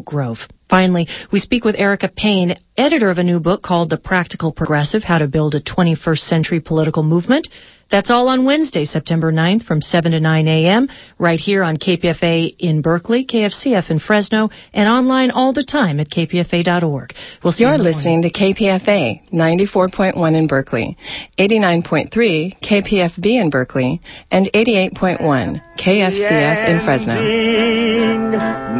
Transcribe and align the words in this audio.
Maple 0.00 0.12
Grove. 0.12 0.38
Finally, 0.68 1.08
we 1.32 1.40
speak 1.40 1.64
with 1.64 1.74
Erica 1.76 2.08
Payne, 2.08 2.54
editor 2.76 3.10
of 3.10 3.18
a 3.18 3.24
new 3.24 3.40
book 3.40 3.62
called 3.62 3.90
The 3.90 3.96
Practical 3.96 4.52
Progressive, 4.52 5.02
How 5.02 5.18
to 5.18 5.26
Build 5.26 5.54
a 5.54 5.60
21st 5.60 6.18
Century 6.18 6.60
Political 6.60 7.02
Movement. 7.02 7.48
That's 7.90 8.10
all 8.10 8.28
on 8.28 8.44
Wednesday, 8.44 8.84
September 8.84 9.32
9th 9.32 9.64
from 9.64 9.80
7 9.82 10.12
to 10.12 10.20
9 10.20 10.46
a.m. 10.46 10.88
right 11.18 11.40
here 11.40 11.64
on 11.64 11.76
KPFA 11.76 12.54
in 12.58 12.82
Berkeley, 12.82 13.24
KFCF 13.26 13.90
in 13.90 13.98
Fresno, 13.98 14.50
and 14.72 14.88
online 14.88 15.32
all 15.32 15.52
the 15.52 15.64
time 15.64 15.98
at 15.98 16.08
kpfa.org. 16.08 17.12
We'll 17.42 17.52
see 17.52 17.64
You're 17.64 17.74
you 17.74 17.82
listening 17.82 18.22
to 18.22 18.30
KPFA 18.30 19.30
94.1 19.32 20.36
in 20.36 20.46
Berkeley, 20.46 20.96
89.3 21.36 22.60
KPFB 22.62 23.40
in 23.40 23.50
Berkeley, 23.50 24.00
and 24.30 24.48
88.1 24.54 25.60
KFCF 25.76 26.68
in 26.68 26.84
Fresno. 26.84 27.20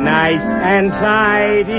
Nice 0.03 0.41
and 0.41 0.91
tidy. 0.91 1.71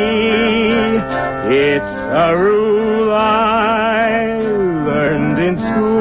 It's 1.53 1.85
a 1.85 2.37
rule 2.37 3.11
I 3.13 4.25
learned 4.85 5.39
in 5.39 5.57
school. 5.57 6.00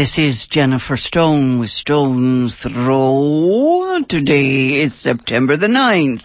This 0.00 0.18
is 0.18 0.48
Jennifer 0.50 0.96
Stone 0.96 1.60
with 1.60 1.68
Stone's 1.70 2.56
Throw. 2.56 3.98
Today 4.08 4.82
is 4.82 4.98
September 5.00 5.56
the 5.56 5.66
9th, 5.66 6.24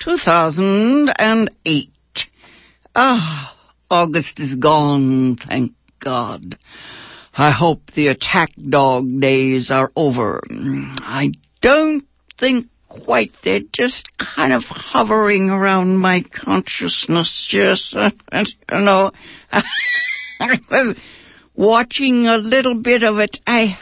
2008. 0.00 1.90
Ah, 2.94 3.56
August 3.90 4.38
is 4.38 4.54
gone, 4.56 5.36
thank 5.36 5.72
God. 5.98 6.58
I 7.36 7.50
hope 7.50 7.90
the 7.94 8.08
attack 8.08 8.50
dog 8.56 9.20
days 9.20 9.70
are 9.70 9.90
over. 9.96 10.40
I 10.50 11.32
don't 11.60 12.04
think 12.38 12.66
quite. 12.88 13.32
They're 13.42 13.60
just 13.72 14.08
kind 14.18 14.52
of 14.52 14.62
hovering 14.64 15.50
around 15.50 15.98
my 15.98 16.22
consciousness. 16.32 17.48
Yes, 17.52 17.92
you 18.32 18.80
know. 18.80 19.10
I 19.50 20.58
was 20.70 20.96
watching 21.56 22.26
a 22.26 22.36
little 22.36 22.80
bit 22.82 23.02
of 23.02 23.18
it. 23.18 23.38
I 23.46 23.78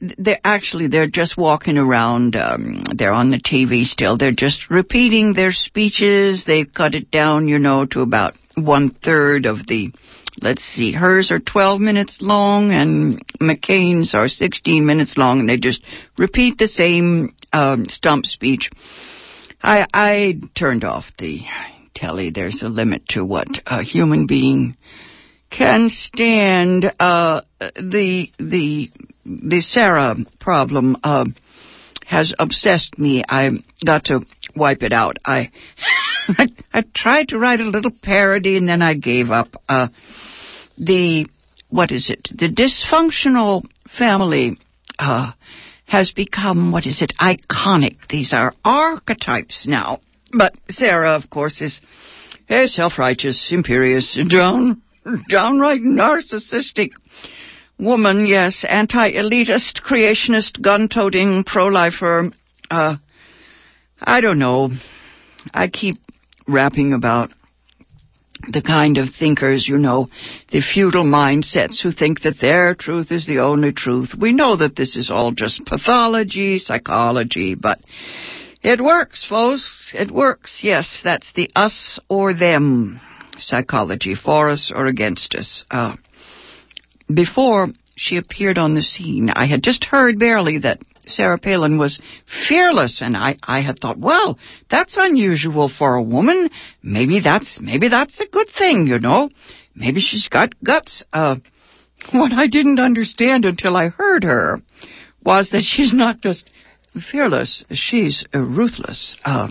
they're 0.00 0.40
actually 0.44 0.88
they're 0.88 1.08
just 1.08 1.36
walking 1.36 1.76
around 1.76 2.36
um 2.36 2.84
they're 2.96 3.12
on 3.12 3.30
the 3.30 3.40
TV 3.40 3.84
still 3.84 4.16
they're 4.16 4.30
just 4.30 4.70
repeating 4.70 5.32
their 5.32 5.50
speeches 5.50 6.44
they've 6.46 6.72
cut 6.72 6.94
it 6.94 7.10
down 7.10 7.48
you 7.48 7.58
know 7.58 7.84
to 7.84 8.00
about 8.00 8.34
one 8.54 8.90
third 8.90 9.44
of 9.44 9.66
the 9.66 9.90
let's 10.42 10.62
see, 10.62 10.92
hers 10.92 11.30
are 11.30 11.38
12 11.38 11.80
minutes 11.80 12.18
long 12.20 12.72
and 12.72 13.22
McCain's 13.40 14.14
are 14.14 14.28
16 14.28 14.84
minutes 14.84 15.16
long 15.16 15.40
and 15.40 15.48
they 15.48 15.56
just 15.56 15.82
repeat 16.16 16.58
the 16.58 16.68
same 16.68 17.34
um, 17.52 17.86
stump 17.88 18.26
speech. 18.26 18.70
I, 19.62 19.86
I 19.92 20.34
turned 20.56 20.84
off 20.84 21.04
the 21.18 21.40
telly. 21.94 22.30
There's 22.30 22.62
a 22.62 22.68
limit 22.68 23.08
to 23.10 23.24
what 23.24 23.48
a 23.66 23.82
human 23.82 24.26
being 24.26 24.76
can 25.50 25.88
stand. 25.90 26.92
Uh, 27.00 27.42
the, 27.58 28.28
the, 28.38 28.90
the 29.24 29.60
Sarah 29.60 30.16
problem, 30.40 30.96
uh, 31.02 31.24
has 32.08 32.32
obsessed 32.38 32.98
me. 32.98 33.22
I 33.28 33.50
got 33.84 34.04
to 34.04 34.20
wipe 34.56 34.82
it 34.82 34.94
out. 34.94 35.18
I, 35.26 35.50
I, 36.28 36.48
I 36.72 36.82
tried 36.94 37.28
to 37.28 37.38
write 37.38 37.60
a 37.60 37.64
little 37.64 37.92
parody 38.02 38.56
and 38.56 38.66
then 38.66 38.80
I 38.80 38.94
gave 38.94 39.30
up. 39.30 39.48
Uh, 39.68 39.88
the 40.78 41.26
what 41.70 41.92
is 41.92 42.10
it? 42.10 42.28
The 42.34 42.48
dysfunctional 42.48 43.64
family 43.98 44.58
uh, 44.98 45.32
has 45.86 46.12
become 46.12 46.72
what 46.72 46.86
is 46.86 47.02
it? 47.02 47.12
Iconic. 47.20 47.96
These 48.08 48.32
are 48.32 48.52
archetypes 48.64 49.66
now. 49.68 50.00
But 50.32 50.54
Sarah, 50.70 51.12
of 51.12 51.30
course, 51.30 51.60
is 51.60 51.80
self-righteous, 52.48 53.48
imperious, 53.50 54.18
down, 54.28 54.82
downright 55.28 55.80
narcissistic 55.80 56.90
woman. 57.78 58.26
Yes, 58.26 58.64
anti-elitist, 58.68 59.82
creationist, 59.82 60.60
gun-toting, 60.60 61.44
pro-lifer. 61.44 62.30
Uh, 62.70 62.96
I 64.00 64.20
don't 64.20 64.38
know. 64.38 64.70
I 65.52 65.68
keep 65.68 65.96
rapping 66.46 66.92
about 66.92 67.30
the 68.50 68.62
kind 68.62 68.98
of 68.98 69.08
thinkers, 69.18 69.68
you 69.68 69.78
know, 69.78 70.08
the 70.50 70.60
feudal 70.62 71.04
mindsets 71.04 71.82
who 71.82 71.92
think 71.92 72.22
that 72.22 72.40
their 72.40 72.74
truth 72.74 73.12
is 73.12 73.26
the 73.26 73.40
only 73.40 73.72
truth. 73.72 74.10
We 74.18 74.32
know 74.32 74.56
that 74.56 74.76
this 74.76 74.96
is 74.96 75.10
all 75.10 75.32
just 75.32 75.64
pathology, 75.64 76.58
psychology, 76.58 77.54
but 77.54 77.78
it 78.62 78.82
works, 78.82 79.26
folks. 79.28 79.92
It 79.94 80.10
works. 80.10 80.60
Yes, 80.62 81.00
that's 81.04 81.32
the 81.34 81.50
us 81.54 81.98
or 82.08 82.34
them 82.34 83.00
psychology, 83.38 84.14
for 84.14 84.50
us 84.50 84.72
or 84.74 84.86
against 84.86 85.34
us. 85.34 85.64
Uh, 85.70 85.96
before 87.12 87.68
she 87.96 88.16
appeared 88.16 88.58
on 88.58 88.74
the 88.74 88.82
scene, 88.82 89.30
I 89.30 89.46
had 89.46 89.62
just 89.62 89.84
heard 89.84 90.18
barely 90.18 90.58
that 90.58 90.80
Sarah 91.08 91.38
Palin 91.38 91.78
was 91.78 92.00
fearless, 92.48 93.00
and 93.00 93.16
I, 93.16 93.36
I 93.42 93.60
had 93.60 93.78
thought, 93.78 93.98
well, 93.98 94.38
that's 94.70 94.96
unusual 94.96 95.68
for 95.68 95.94
a 95.94 96.02
woman. 96.02 96.50
Maybe 96.82 97.20
that's, 97.20 97.58
maybe 97.60 97.88
that's 97.88 98.20
a 98.20 98.26
good 98.26 98.48
thing, 98.48 98.86
you 98.86 98.98
know. 98.98 99.30
Maybe 99.74 100.00
she's 100.00 100.28
got 100.28 100.52
guts. 100.62 101.04
Uh, 101.12 101.36
what 102.12 102.32
I 102.32 102.46
didn't 102.46 102.78
understand 102.78 103.44
until 103.44 103.76
I 103.76 103.88
heard 103.88 104.24
her 104.24 104.62
was 105.24 105.50
that 105.50 105.62
she's 105.62 105.92
not 105.92 106.20
just 106.20 106.48
fearless, 107.10 107.64
she's 107.72 108.24
uh, 108.34 108.40
ruthless. 108.40 109.16
Uh, 109.24 109.50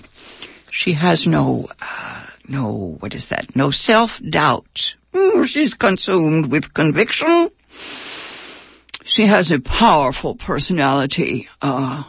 she 0.72 0.94
has 0.94 1.26
no, 1.28 1.68
uh, 1.82 2.26
no, 2.48 2.98
what 3.00 3.14
is 3.14 3.28
that? 3.30 3.56
No 3.56 3.72
self-doubt. 3.72 4.66
Mm, 5.14 5.46
she's 5.46 5.74
consumed 5.74 6.52
with 6.52 6.74
conviction 6.74 7.50
she 9.08 9.26
has 9.28 9.52
a 9.52 9.60
powerful 9.60 10.36
personality. 10.36 11.48
Uh, 11.62 12.04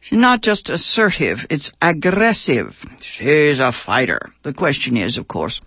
she's 0.00 0.18
not 0.18 0.42
just 0.42 0.68
assertive, 0.68 1.38
it's 1.50 1.70
aggressive. 1.80 2.74
She's 3.00 3.60
a 3.60 3.72
fighter. 3.72 4.32
The 4.42 4.54
question 4.54 4.96
is, 4.96 5.18
of 5.18 5.28
course, 5.28 5.60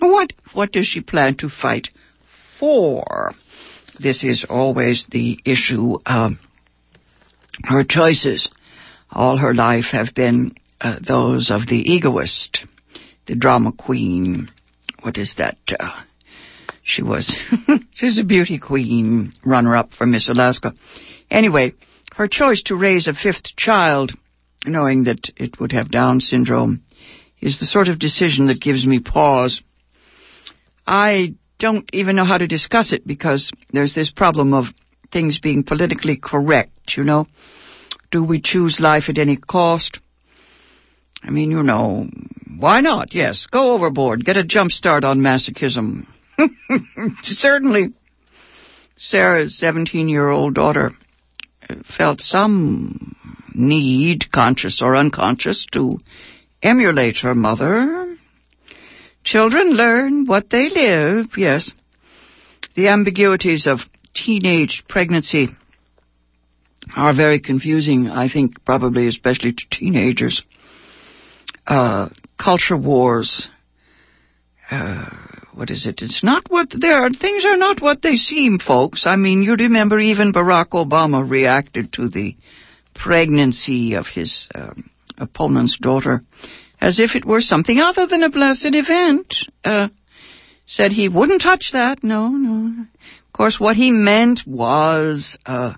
what, 0.00 0.32
what 0.52 0.72
does 0.72 0.86
she 0.86 1.00
plan 1.00 1.36
to 1.38 1.48
fight 1.48 1.88
for? 2.58 3.32
This 3.98 4.22
is 4.24 4.46
always 4.48 5.06
the 5.10 5.38
issue. 5.44 5.98
Uh, 6.06 6.30
her 7.64 7.84
choices 7.84 8.48
all 9.10 9.36
her 9.36 9.54
life 9.54 9.86
have 9.92 10.14
been 10.14 10.54
uh, 10.80 10.98
those 11.06 11.50
of 11.50 11.66
the 11.66 11.76
egoist, 11.76 12.64
the 13.26 13.34
drama 13.34 13.72
queen. 13.72 14.50
What 15.02 15.18
is 15.18 15.34
that? 15.38 15.58
Uh, 15.78 16.02
she 16.82 17.02
was. 17.02 17.34
She's 17.94 18.18
a 18.18 18.24
beauty 18.24 18.58
queen, 18.58 19.32
runner 19.44 19.76
up 19.76 19.92
for 19.92 20.06
Miss 20.06 20.28
Alaska. 20.28 20.74
Anyway, 21.30 21.74
her 22.16 22.28
choice 22.28 22.62
to 22.64 22.76
raise 22.76 23.06
a 23.06 23.14
fifth 23.14 23.56
child, 23.56 24.12
knowing 24.66 25.04
that 25.04 25.30
it 25.36 25.60
would 25.60 25.72
have 25.72 25.90
Down 25.90 26.20
syndrome, 26.20 26.82
is 27.40 27.58
the 27.58 27.66
sort 27.66 27.88
of 27.88 27.98
decision 27.98 28.46
that 28.46 28.60
gives 28.60 28.86
me 28.86 29.00
pause. 29.00 29.62
I 30.86 31.34
don't 31.58 31.88
even 31.92 32.16
know 32.16 32.24
how 32.24 32.38
to 32.38 32.46
discuss 32.46 32.92
it 32.92 33.06
because 33.06 33.50
there's 33.72 33.94
this 33.94 34.10
problem 34.10 34.52
of 34.54 34.66
things 35.12 35.38
being 35.38 35.62
politically 35.62 36.18
correct, 36.22 36.96
you 36.96 37.04
know. 37.04 37.26
Do 38.10 38.24
we 38.24 38.40
choose 38.40 38.80
life 38.80 39.04
at 39.08 39.18
any 39.18 39.36
cost? 39.36 40.00
I 41.22 41.30
mean, 41.30 41.50
you 41.50 41.62
know, 41.62 42.08
why 42.58 42.80
not? 42.80 43.14
Yes, 43.14 43.46
go 43.50 43.72
overboard, 43.72 44.24
get 44.24 44.36
a 44.36 44.44
jump 44.44 44.72
start 44.72 45.04
on 45.04 45.20
masochism. 45.20 46.06
Certainly, 47.22 47.92
Sarah's 48.96 49.58
17 49.58 50.08
year 50.08 50.28
old 50.28 50.54
daughter 50.54 50.92
felt 51.96 52.20
some 52.20 53.16
need, 53.54 54.30
conscious 54.32 54.80
or 54.82 54.96
unconscious, 54.96 55.66
to 55.72 55.98
emulate 56.62 57.18
her 57.18 57.34
mother. 57.34 58.16
Children 59.24 59.70
learn 59.70 60.26
what 60.26 60.50
they 60.50 60.68
live, 60.68 61.26
yes. 61.36 61.70
The 62.76 62.88
ambiguities 62.88 63.66
of 63.66 63.80
teenage 64.14 64.84
pregnancy 64.88 65.48
are 66.96 67.14
very 67.14 67.40
confusing, 67.40 68.08
I 68.08 68.28
think, 68.28 68.64
probably 68.64 69.06
especially 69.08 69.52
to 69.52 69.64
teenagers. 69.70 70.42
Uh, 71.66 72.08
culture 72.42 72.76
wars. 72.76 73.48
Uh, 74.70 75.08
what 75.54 75.70
is 75.70 75.86
it? 75.86 76.02
It's 76.02 76.22
not 76.22 76.44
what 76.48 76.68
there 76.70 76.98
are. 76.98 77.10
Things 77.10 77.44
are 77.44 77.56
not 77.56 77.80
what 77.80 78.02
they 78.02 78.16
seem, 78.16 78.58
folks. 78.58 79.06
I 79.06 79.16
mean, 79.16 79.42
you 79.42 79.54
remember 79.54 79.98
even 79.98 80.32
Barack 80.32 80.70
Obama 80.70 81.28
reacted 81.28 81.92
to 81.94 82.08
the 82.08 82.36
pregnancy 82.94 83.94
of 83.94 84.06
his 84.06 84.48
um, 84.54 84.90
opponent's 85.18 85.78
daughter 85.80 86.22
as 86.80 86.98
if 86.98 87.14
it 87.14 87.24
were 87.24 87.40
something 87.40 87.78
other 87.78 88.06
than 88.06 88.22
a 88.22 88.30
blessed 88.30 88.74
event. 88.74 89.34
Uh, 89.64 89.88
said 90.66 90.92
he 90.92 91.08
wouldn't 91.08 91.42
touch 91.42 91.70
that. 91.72 92.02
No, 92.02 92.28
no. 92.28 92.84
Of 93.26 93.32
course, 93.32 93.58
what 93.58 93.76
he 93.76 93.90
meant 93.90 94.40
was 94.46 95.36
uh, 95.44 95.74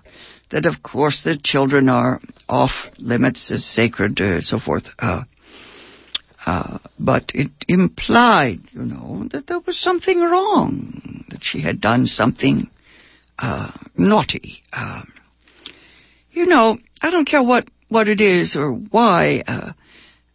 that, 0.51 0.65
of 0.65 0.83
course, 0.83 1.23
the 1.23 1.37
children 1.43 1.89
are 1.89 2.21
off 2.47 2.71
limits, 2.99 3.51
as 3.51 3.65
sacred, 3.65 4.21
uh, 4.21 4.41
so 4.41 4.59
forth. 4.59 4.83
Uh, 4.99 5.23
uh, 6.45 6.79
but 6.99 7.31
it 7.33 7.51
implied, 7.67 8.57
you 8.71 8.83
know, 8.83 9.27
that 9.31 9.47
there 9.47 9.61
was 9.65 9.79
something 9.79 10.19
wrong, 10.19 11.25
that 11.29 11.39
she 11.41 11.61
had 11.61 11.79
done 11.79 12.05
something 12.05 12.69
uh, 13.39 13.71
naughty. 13.95 14.63
Uh, 14.71 15.03
you 16.31 16.45
know, 16.45 16.77
I 17.01 17.11
don't 17.11 17.27
care 17.27 17.43
what, 17.43 17.67
what 17.87 18.09
it 18.09 18.19
is 18.19 18.55
or 18.57 18.71
why. 18.71 19.43
Uh, 19.47 19.71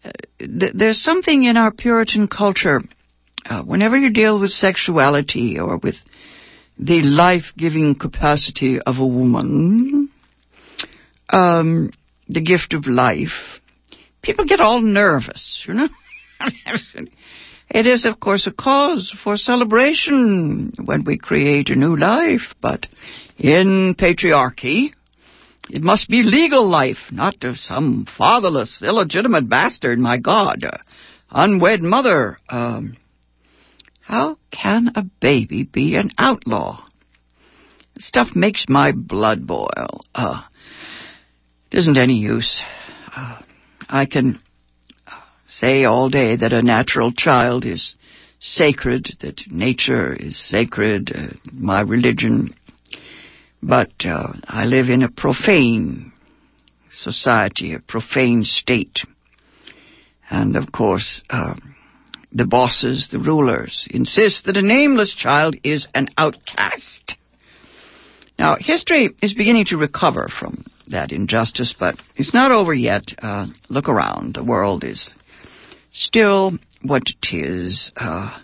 uh, 0.05 0.11
th- 0.39 0.73
there's 0.75 1.03
something 1.03 1.45
in 1.45 1.57
our 1.57 1.73
Puritan 1.73 2.29
culture. 2.29 2.81
Uh, 3.45 3.63
whenever 3.63 3.97
you 3.97 4.11
deal 4.11 4.41
with 4.41 4.51
sexuality 4.51 5.59
or 5.59 5.77
with 5.77 5.97
the 6.79 7.03
life-giving 7.03 7.97
capacity 7.97 8.81
of 8.81 8.99
a 8.99 9.07
woman, 9.07 10.09
um, 11.31 11.91
the 12.29 12.41
gift 12.41 12.73
of 12.73 12.87
life, 12.87 13.58
people 14.29 14.45
get 14.45 14.61
all 14.61 14.83
nervous, 14.83 15.65
you 15.67 15.73
know. 15.73 15.89
it 17.71 17.87
is, 17.87 18.05
of 18.05 18.21
course, 18.21 18.47
a 18.47 18.53
cause 18.53 19.11
for 19.25 19.39
celebration 19.39 20.71
when 20.85 21.03
we 21.05 21.17
create 21.17 21.71
a 21.71 21.75
new 21.75 21.97
life, 21.97 22.55
but 22.61 22.87
in 23.39 23.95
patriarchy, 23.99 24.93
it 25.71 25.81
must 25.83 26.11
be 26.11 26.23
legal 26.23 26.69
life, 26.69 26.99
not 27.11 27.43
of 27.43 27.57
some 27.57 28.07
fatherless, 28.19 28.83
illegitimate 28.83 29.49
bastard, 29.49 29.99
my 29.99 30.19
God. 30.19 30.63
Uh, 30.63 30.77
unwed 31.31 31.81
mother. 31.81 32.39
Um, 32.51 32.99
how 34.03 34.37
can 34.51 34.91
a 34.95 35.05
baby 35.23 35.63
be 35.63 35.95
an 35.95 36.11
outlaw? 36.19 36.85
Stuff 37.99 38.29
makes 38.35 38.67
my 38.69 38.93
blood 38.93 39.47
boil. 39.47 40.03
Uh, 40.15 40.43
it 41.71 41.79
isn't 41.79 41.97
any 41.97 42.17
use. 42.19 42.63
Uh, 43.17 43.41
I 43.89 44.07
can 44.07 44.39
say 45.47 45.85
all 45.85 46.11
day 46.11 46.37
that 46.37 46.53
a 46.53 46.63
natural 46.63 47.13
child 47.13 47.65
is 47.65 47.95
sacred, 48.41 49.09
that 49.21 49.41
nature 49.51 50.15
is 50.15 50.39
sacred, 50.39 51.11
uh, 51.15 51.35
my 51.53 51.81
religion. 51.81 52.55
But 53.63 53.89
uh, 54.05 54.35
I 54.45 54.67
live 54.67 54.89
in 54.89 55.03
a 55.03 55.11
profane 55.11 56.13
society, 56.91 57.75
a 57.75 57.81
profane 57.81 58.45
state. 58.45 59.01
And 60.31 60.55
of 60.57 60.71
course, 60.71 61.23
uh, 61.31 61.55
the 62.31 62.47
bosses, 62.47 63.09
the 63.11 63.19
rulers, 63.19 63.89
insist 63.91 64.45
that 64.45 64.59
a 64.59 64.63
nameless 64.63 65.15
child 65.15 65.57
is 65.65 65.89
an 65.95 66.09
outcast. 66.19 67.17
Now, 68.39 68.57
history 68.61 69.11
is 69.23 69.33
beginning 69.33 69.65
to 69.67 69.79
recover 69.79 70.29
from 70.39 70.63
that 70.91 71.13
injustice, 71.13 71.75
but 71.79 71.95
it's 72.17 72.35
not 72.35 72.53
over 72.53 72.75
yet. 72.75 73.13
Uh, 73.21 73.47
look 73.69 73.89
around. 73.89 74.35
The 74.35 74.45
world 74.45 74.85
is 74.85 75.15
still 75.93 76.59
what 76.83 77.03
it 77.07 77.35
is. 77.35 77.93
Uh, 77.97 78.39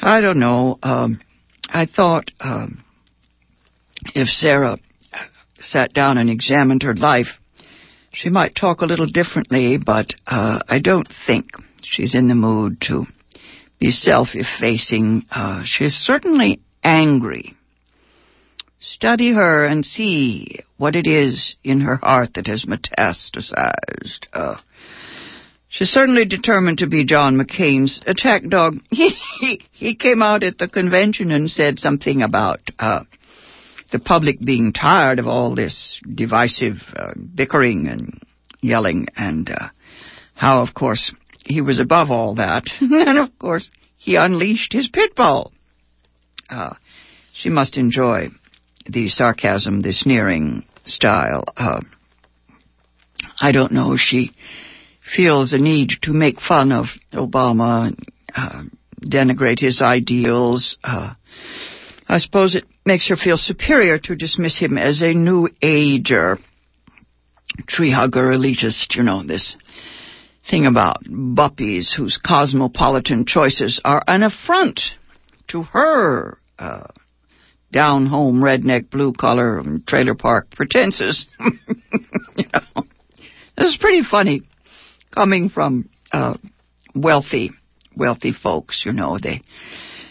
I 0.00 0.20
don't 0.20 0.38
know. 0.38 0.78
Um, 0.82 1.20
I 1.68 1.86
thought 1.86 2.30
um, 2.40 2.84
if 4.14 4.28
Sarah 4.28 4.78
sat 5.60 5.92
down 5.92 6.18
and 6.18 6.30
examined 6.30 6.82
her 6.82 6.94
life, 6.94 7.38
she 8.12 8.30
might 8.30 8.54
talk 8.54 8.80
a 8.80 8.86
little 8.86 9.06
differently, 9.06 9.78
but 9.78 10.14
uh, 10.26 10.60
I 10.68 10.78
don't 10.80 11.08
think 11.26 11.50
she's 11.82 12.14
in 12.14 12.28
the 12.28 12.34
mood 12.34 12.80
to 12.82 13.06
be 13.78 13.90
self-effacing. 13.90 15.26
Uh, 15.30 15.62
she's 15.64 15.94
certainly 15.94 16.60
angry. 16.82 17.54
Study 18.80 19.32
her 19.32 19.66
and 19.66 19.84
see 19.84 20.60
what 20.76 20.94
it 20.94 21.06
is 21.06 21.56
in 21.64 21.80
her 21.80 21.96
heart 21.96 22.34
that 22.34 22.46
has 22.46 22.64
metastasized. 22.64 24.26
Uh, 24.32 24.56
She's 25.70 25.90
certainly 25.90 26.24
determined 26.24 26.78
to 26.78 26.86
be 26.86 27.04
John 27.04 27.36
McCain's 27.36 28.00
attack 28.06 28.42
dog. 28.48 28.78
He, 28.90 29.14
he, 29.40 29.60
he 29.72 29.94
came 29.94 30.22
out 30.22 30.42
at 30.42 30.58
the 30.58 30.68
convention 30.68 31.30
and 31.30 31.50
said 31.50 31.78
something 31.78 32.22
about 32.22 32.60
uh, 32.78 33.04
the 33.92 33.98
public 33.98 34.40
being 34.40 34.72
tired 34.72 35.18
of 35.18 35.26
all 35.26 35.54
this 35.54 36.00
divisive 36.12 36.76
uh, 36.96 37.12
bickering 37.34 37.86
and 37.86 38.20
yelling, 38.60 39.08
and 39.16 39.50
uh, 39.50 39.68
how, 40.34 40.62
of 40.62 40.74
course, 40.74 41.12
he 41.44 41.60
was 41.60 41.78
above 41.78 42.10
all 42.10 42.36
that. 42.36 42.64
and, 42.80 43.18
of 43.18 43.38
course, 43.38 43.70
he 43.98 44.16
unleashed 44.16 44.72
his 44.72 44.88
pit 44.88 45.14
bull. 45.14 45.52
Uh, 46.48 46.74
she 47.34 47.50
must 47.50 47.76
enjoy 47.76 48.28
the 48.88 49.08
sarcasm, 49.08 49.82
the 49.82 49.92
sneering 49.92 50.64
style. 50.84 51.44
Uh, 51.56 51.80
I 53.40 53.52
don't 53.52 53.72
know. 53.72 53.92
if 53.92 54.00
She 54.00 54.32
feels 55.14 55.52
a 55.52 55.58
need 55.58 55.92
to 56.02 56.12
make 56.12 56.40
fun 56.40 56.72
of 56.72 56.86
Obama, 57.12 57.94
uh, 58.34 58.62
denigrate 59.00 59.60
his 59.60 59.82
ideals. 59.82 60.76
Uh, 60.82 61.14
I 62.08 62.18
suppose 62.18 62.54
it 62.54 62.64
makes 62.84 63.08
her 63.08 63.16
feel 63.16 63.36
superior 63.36 63.98
to 63.98 64.16
dismiss 64.16 64.58
him 64.58 64.78
as 64.78 65.02
a 65.02 65.12
new 65.12 65.48
ager, 65.62 66.38
tree 67.66 67.90
hugger, 67.90 68.30
elitist, 68.30 68.96
you 68.96 69.02
know, 69.02 69.22
this 69.22 69.56
thing 70.50 70.66
about 70.66 71.04
buppies 71.06 71.92
whose 71.94 72.18
cosmopolitan 72.24 73.26
choices 73.26 73.80
are 73.84 74.02
an 74.06 74.22
affront 74.22 74.80
to 75.48 75.62
her 75.62 76.38
uh, 76.58 76.86
down 77.72 78.06
home 78.06 78.40
redneck 78.40 78.90
blue 78.90 79.12
collar 79.12 79.62
trailer 79.86 80.14
park 80.14 80.50
pretenses. 80.50 81.26
you 81.40 82.44
know, 82.52 82.84
is 83.58 83.76
pretty 83.76 84.02
funny 84.02 84.42
coming 85.14 85.48
from 85.48 85.88
uh, 86.12 86.34
wealthy, 86.94 87.50
wealthy 87.96 88.32
folks. 88.32 88.82
You 88.84 88.92
know, 88.92 89.18
they. 89.22 89.42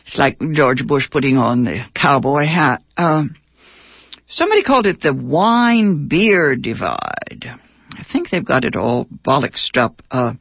It's 0.06 0.18
like 0.18 0.38
George 0.54 0.88
Bush 0.88 1.10
putting 1.12 1.36
on 1.36 1.66
the 1.66 1.82
cowboy 1.94 2.46
hat. 2.46 2.82
Uh, 2.96 3.26
somebody 4.30 4.64
called 4.64 4.86
it 4.86 5.02
the 5.02 5.14
wine 5.14 6.08
beer 6.08 6.56
divide. 6.56 7.46
I 7.92 8.06
think 8.12 8.30
they've 8.30 8.46
got 8.46 8.64
it 8.64 8.78
all 8.78 9.06
bollocksed 9.06 9.76
up. 9.76 10.02
Uh, 10.10 10.34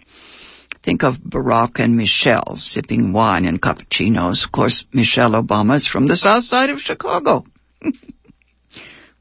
think 0.86 1.02
of 1.02 1.16
Barack 1.16 1.80
and 1.80 1.96
Michelle 1.96 2.54
sipping 2.56 3.12
wine 3.12 3.44
and 3.44 3.60
cappuccinos. 3.60 4.44
Of 4.46 4.52
course, 4.52 4.86
Michelle 4.92 5.32
Obama 5.32 5.76
is 5.76 5.88
from 5.88 6.06
the 6.06 6.16
south 6.16 6.44
side 6.44 6.70
of 6.70 6.78
Chicago. 6.78 7.44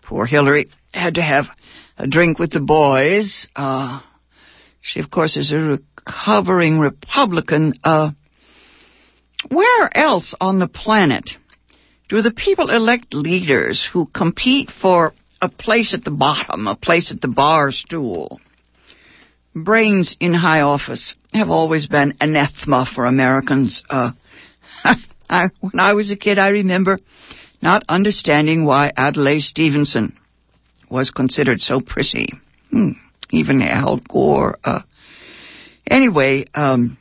Poor 0.04 0.28
Hillary 0.28 0.70
had 0.94 1.16
to 1.16 1.24
have 1.24 1.46
a 1.98 2.06
drink 2.06 2.38
with 2.38 2.52
the 2.52 2.60
boys. 2.60 3.48
Uh, 3.56 4.00
she, 4.80 5.00
of 5.00 5.10
course, 5.10 5.38
is 5.38 5.52
a 5.52 5.58
recovering 5.58 6.78
Republican. 6.78 7.74
Uh, 7.84 8.12
where 9.50 9.98
else 9.98 10.36
on 10.40 10.60
the 10.60 10.68
planet 10.68 11.32
do 12.10 12.22
the 12.22 12.32
people 12.32 12.70
elect 12.70 13.12
leaders 13.16 13.88
who 13.92 14.06
compete 14.06 14.70
for 14.70 15.14
a 15.42 15.50
place 15.50 15.96
at 15.96 16.04
the 16.04 16.12
bottom, 16.12 16.68
a 16.68 16.76
place 16.76 17.12
at 17.12 17.22
the 17.22 17.28
bar 17.28 17.72
stool? 17.72 18.40
Brains 19.56 20.18
in 20.20 20.34
high 20.34 20.62
office 20.62 21.16
have 21.34 21.50
always 21.50 21.88
been 21.88 22.16
anathema 22.20 22.86
for 22.94 23.06
Americans. 23.06 23.82
Uh, 23.90 24.12
I, 25.30 25.46
when 25.62 25.80
I 25.80 25.94
was 25.94 26.12
a 26.12 26.16
kid, 26.16 26.38
I 26.38 26.50
remember 26.50 27.00
not 27.62 27.84
understanding 27.90 28.66
why 28.66 28.92
Adlai 28.98 29.40
Stevenson 29.40 30.18
was 30.90 31.10
considered 31.10 31.62
so 31.62 31.82
prissy. 31.82 32.30
Hmm 32.70 32.92
even 33.32 33.62
Al 33.62 34.00
Gore. 34.08 34.58
Uh, 34.64 34.82
anyway, 35.90 36.46
um, 36.54 36.98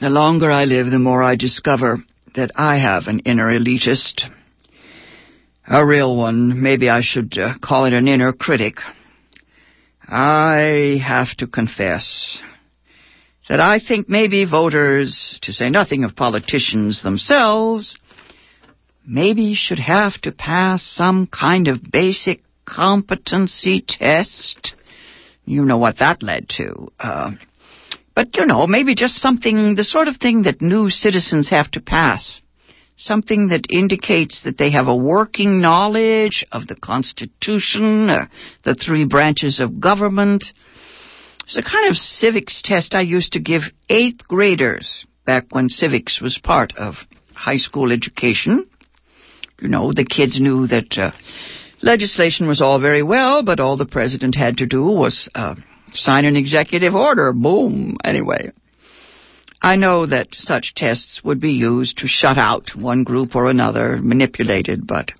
the 0.00 0.10
longer 0.10 0.50
I 0.50 0.64
live, 0.64 0.90
the 0.90 0.98
more 0.98 1.22
I 1.22 1.36
discover 1.36 1.98
that 2.34 2.52
I 2.54 2.78
have 2.78 3.04
an 3.06 3.20
inner 3.20 3.50
elitist. 3.50 4.22
A 5.66 5.84
real 5.84 6.16
one. 6.16 6.62
Maybe 6.62 6.88
I 6.88 7.00
should 7.02 7.36
uh, 7.38 7.54
call 7.62 7.84
it 7.84 7.92
an 7.92 8.08
inner 8.08 8.32
critic. 8.32 8.76
I 10.08 11.02
have 11.06 11.36
to 11.36 11.46
confess 11.46 12.40
that 13.48 13.60
I 13.60 13.78
think 13.78 14.08
maybe 14.08 14.46
voters, 14.46 15.38
to 15.42 15.52
say 15.52 15.68
nothing 15.68 16.04
of 16.04 16.16
politicians 16.16 17.02
themselves, 17.02 17.96
maybe 19.06 19.54
should 19.54 19.78
have 19.78 20.14
to 20.22 20.32
pass 20.32 20.82
some 20.82 21.26
kind 21.26 21.68
of 21.68 21.90
basic 21.90 22.40
competency 22.64 23.84
test. 23.86 24.74
You 25.44 25.64
know 25.64 25.78
what 25.78 25.98
that 25.98 26.22
led 26.22 26.48
to. 26.56 26.90
Uh, 26.98 27.32
but, 28.14 28.34
you 28.34 28.46
know, 28.46 28.66
maybe 28.66 28.94
just 28.94 29.16
something, 29.16 29.74
the 29.74 29.84
sort 29.84 30.08
of 30.08 30.16
thing 30.16 30.42
that 30.42 30.60
new 30.60 30.90
citizens 30.90 31.50
have 31.50 31.70
to 31.72 31.80
pass. 31.80 32.40
Something 33.00 33.48
that 33.48 33.66
indicates 33.70 34.42
that 34.42 34.58
they 34.58 34.72
have 34.72 34.88
a 34.88 34.96
working 34.96 35.60
knowledge 35.60 36.44
of 36.50 36.66
the 36.66 36.74
Constitution, 36.74 38.10
uh, 38.10 38.26
the 38.64 38.74
three 38.74 39.04
branches 39.04 39.60
of 39.60 39.78
government. 39.78 40.44
It's 41.44 41.56
a 41.56 41.62
kind 41.62 41.88
of 41.88 41.96
civics 41.96 42.60
test 42.62 42.96
I 42.96 43.02
used 43.02 43.34
to 43.34 43.40
give 43.40 43.62
eighth 43.88 44.26
graders 44.26 45.06
back 45.24 45.54
when 45.54 45.68
civics 45.68 46.20
was 46.20 46.40
part 46.42 46.76
of 46.76 46.96
high 47.34 47.58
school 47.58 47.92
education. 47.92 48.68
You 49.60 49.68
know, 49.68 49.92
the 49.92 50.04
kids 50.04 50.40
knew 50.40 50.66
that 50.66 50.98
uh, 50.98 51.12
legislation 51.80 52.48
was 52.48 52.60
all 52.60 52.80
very 52.80 53.04
well, 53.04 53.44
but 53.44 53.60
all 53.60 53.76
the 53.76 53.86
president 53.86 54.34
had 54.34 54.56
to 54.56 54.66
do 54.66 54.82
was 54.82 55.28
uh, 55.36 55.54
sign 55.92 56.24
an 56.24 56.34
executive 56.34 56.96
order. 56.96 57.32
Boom. 57.32 57.96
Anyway. 58.04 58.50
I 59.60 59.76
know 59.76 60.06
that 60.06 60.28
such 60.36 60.74
tests 60.74 61.20
would 61.24 61.40
be 61.40 61.52
used 61.52 61.98
to 61.98 62.08
shut 62.08 62.38
out 62.38 62.76
one 62.76 63.02
group 63.02 63.34
or 63.34 63.46
another, 63.46 63.98
manipulated, 64.00 64.86
but 64.86 65.12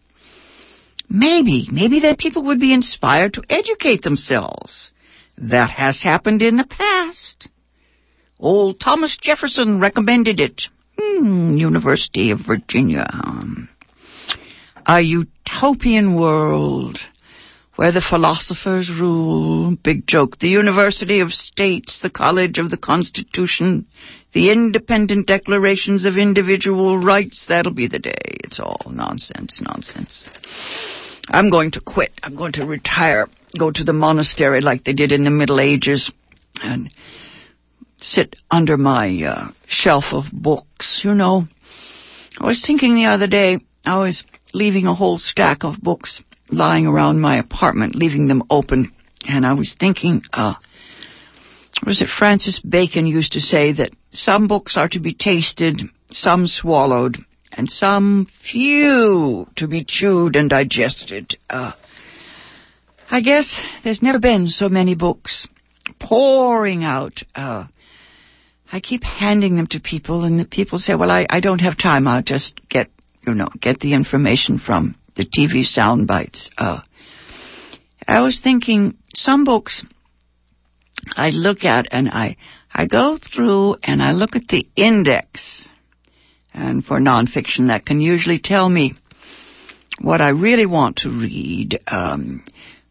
maybe, 1.09 1.69
maybe 1.73 2.01
that 2.01 2.19
people 2.19 2.45
would 2.45 2.61
be 2.61 2.73
inspired 2.73 3.35
to 3.35 3.43
educate 3.51 4.03
themselves. 4.03 4.93
That 5.37 5.71
has 5.71 6.03
happened 6.03 6.43
in 6.43 6.57
the 6.57 6.67
past. 6.67 7.49
Old 8.39 8.81
Thomas 8.81 9.17
Jefferson 9.21 9.81
recommended 9.81 10.41
it. 10.41 10.63
Hmm, 10.97 11.57
University 11.57 12.31
of 12.31 12.41
Virginia. 12.47 13.09
A 14.87 15.01
utopian 15.01 16.15
world 16.15 16.99
where 17.79 17.93
the 17.93 18.05
philosophers 18.09 18.91
rule. 18.91 19.77
Big 19.85 20.05
joke. 20.09 20.39
The 20.41 20.49
University 20.49 21.21
of 21.21 21.31
States, 21.31 22.01
the 22.03 22.11
College 22.11 22.59
of 22.59 22.71
the 22.71 22.77
Constitution, 22.77 23.87
the 24.33 24.51
independent 24.51 25.27
declarations 25.27 26.05
of 26.05 26.17
individual 26.17 26.99
rights. 26.99 27.47
That'll 27.49 27.75
be 27.75 27.89
the 27.89 27.99
day. 27.99 28.39
It's 28.45 28.61
all 28.61 28.81
nonsense, 28.91 29.61
nonsense. 29.63 30.29
I'm 31.29 31.51
going 31.51 31.73
to 31.73 31.81
quit. 31.81 32.13
I'm 32.23 32.37
going 32.37 32.53
to 32.53 32.67
retire, 32.67 33.27
go 33.59 33.71
to 33.71 33.85
the 33.85 33.93
monastery 33.93 34.61
like 34.61 34.85
they 34.85 34.93
did 34.93 35.13
in 35.13 35.25
the 35.25 35.31
Middle 35.31 35.61
Ages, 35.61 36.11
and 36.63 36.93
sit 38.01 38.37
under 38.51 38.77
my 38.77 39.23
uh, 39.25 39.49
shelf 39.67 40.05
of 40.13 40.25
books, 40.33 41.01
you 41.05 41.15
know. 41.15 41.47
I 42.39 42.47
was 42.47 42.63
thinking 42.65 42.95
the 42.95 43.07
other 43.07 43.27
day, 43.27 43.59
I 43.85 43.99
was 43.99 44.23
leaving 44.55 44.87
a 44.87 44.95
whole 44.95 45.19
stack 45.19 45.65
of 45.65 45.81
books 45.81 46.23
lying 46.51 46.87
around 46.87 47.21
my 47.21 47.39
apartment, 47.39 47.95
leaving 47.95 48.29
them 48.29 48.43
open. 48.51 48.93
And 49.27 49.45
I 49.45 49.55
was 49.55 49.75
thinking, 49.79 50.23
uh, 50.33 50.55
was 51.85 52.01
it 52.01 52.09
Francis 52.09 52.61
Bacon 52.61 53.07
used 53.07 53.33
to 53.33 53.41
say 53.41 53.73
that 53.73 53.91
some 54.11 54.49
books 54.49 54.77
are 54.77 54.89
to 54.89 55.01
be 55.01 55.15
tasted, 55.15 55.83
some 56.11 56.47
swallowed, 56.47 57.19
and 57.53 57.69
some 57.69 58.27
few 58.51 59.47
to 59.57 59.69
be 59.69 59.85
chewed 59.85 60.37
and 60.37 60.51
digested. 60.51 61.37
Uh, 61.49 61.73
I 63.11 63.21
guess 63.21 63.61
there's 63.85 64.03
never 64.03 64.19
been 64.19 64.49
so 64.49 64.69
many 64.69 64.95
books 64.95 65.47
pouring 65.99 66.85
out. 66.85 67.23
Uh, 67.35 67.67
I 68.71 68.81
keep 68.81 69.03
handing 69.03 69.57
them 69.57 69.67
to 69.69 69.81
people, 69.81 70.25
and 70.25 70.39
the 70.39 70.45
people 70.45 70.79
say, 70.79 70.95
"Well, 70.95 71.11
I, 71.11 71.27
I 71.29 71.41
don't 71.41 71.61
have 71.61 71.79
time. 71.79 72.07
I'll 72.07 72.23
just 72.23 72.61
get, 72.69 72.91
you 73.27 73.35
know, 73.35 73.49
get 73.61 73.81
the 73.81 73.95
information 73.95 74.59
from 74.59 74.95
the 75.17 75.25
TV 75.25 75.65
sound 75.65 76.07
bites. 76.07 76.51
Uh, 76.57 76.81
I 78.07 78.21
was 78.21 78.41
thinking 78.43 78.97
some 79.15 79.45
books 79.45 79.85
I 81.17 81.31
look 81.31 81.65
at 81.65 81.89
and 81.91 82.09
I, 82.09 82.37
I 82.79 82.87
go 82.87 83.19
through 83.19 83.75
and 83.83 84.01
I 84.01 84.13
look 84.13 84.37
at 84.37 84.47
the 84.47 84.69
index. 84.77 85.69
And 86.55 86.85
for 86.85 87.01
nonfiction, 87.01 87.67
that 87.67 87.85
can 87.85 88.01
usually 88.01 88.39
tell 88.39 88.69
me 88.69 88.95
what 90.01 90.21
I 90.21 90.29
really 90.29 90.65
want 90.65 90.99
to 90.99 91.11
read. 91.11 91.81
Um, 91.89 92.45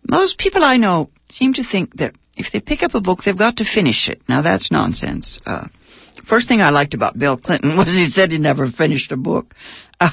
most 0.06 0.38
people 0.38 0.62
I 0.62 0.76
know 0.76 1.10
seem 1.30 1.54
to 1.54 1.64
think 1.64 1.96
that 2.00 2.16
if 2.36 2.52
they 2.52 2.60
pick 2.60 2.84
up 2.84 2.96
a 2.96 3.02
book, 3.02 3.20
they've 3.24 3.38
got 3.38 3.58
to 3.58 3.64
finish 3.64 4.10
it. 4.10 4.22
Now 4.28 4.42
that's 4.42 4.74
nonsense. 4.74 5.40
Uh, 5.46 5.70
first 6.28 6.50
thing 6.50 6.60
I 6.60 6.72
liked 6.72 6.94
about 6.94 7.18
Bill 7.18 7.38
Clinton 7.38 7.78
was 7.78 7.88
he 7.88 8.10
said 8.12 8.34
he 8.34 8.40
never 8.40 8.70
finished 8.70 9.14
a 9.14 9.18
book. 9.18 9.56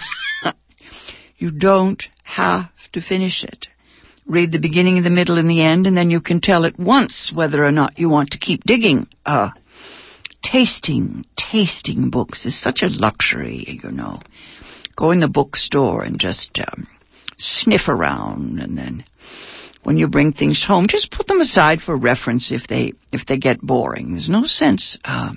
You 1.36 1.50
don't 1.50 2.02
have 2.22 2.70
to 2.92 3.02
finish 3.02 3.42
it. 3.42 3.66
Read 4.24 4.52
the 4.52 4.60
beginning, 4.60 5.02
the 5.02 5.10
middle, 5.10 5.36
and 5.36 5.50
the 5.50 5.62
end, 5.62 5.86
and 5.86 5.96
then 5.96 6.08
you 6.08 6.20
can 6.20 6.40
tell 6.40 6.64
at 6.64 6.78
once 6.78 7.32
whether 7.34 7.62
or 7.62 7.72
not 7.72 7.98
you 7.98 8.08
want 8.08 8.30
to 8.30 8.38
keep 8.38 8.62
digging. 8.64 9.08
Uh, 9.26 9.50
tasting, 10.44 11.24
tasting 11.36 12.10
books 12.10 12.46
is 12.46 12.60
such 12.60 12.82
a 12.82 12.88
luxury, 12.88 13.80
you 13.82 13.90
know. 13.90 14.20
Go 14.96 15.10
in 15.10 15.20
the 15.20 15.28
bookstore 15.28 16.04
and 16.04 16.20
just 16.20 16.56
um, 16.60 16.86
sniff 17.38 17.88
around, 17.88 18.60
and 18.60 18.78
then 18.78 19.04
when 19.82 19.96
you 19.96 20.06
bring 20.06 20.32
things 20.32 20.64
home, 20.64 20.86
just 20.88 21.10
put 21.10 21.26
them 21.26 21.40
aside 21.40 21.80
for 21.80 21.96
reference 21.96 22.52
if 22.52 22.68
they 22.68 22.92
if 23.12 23.26
they 23.26 23.36
get 23.36 23.60
boring. 23.60 24.12
There's 24.12 24.28
no 24.28 24.44
sense, 24.44 24.98
uh, 25.04 25.32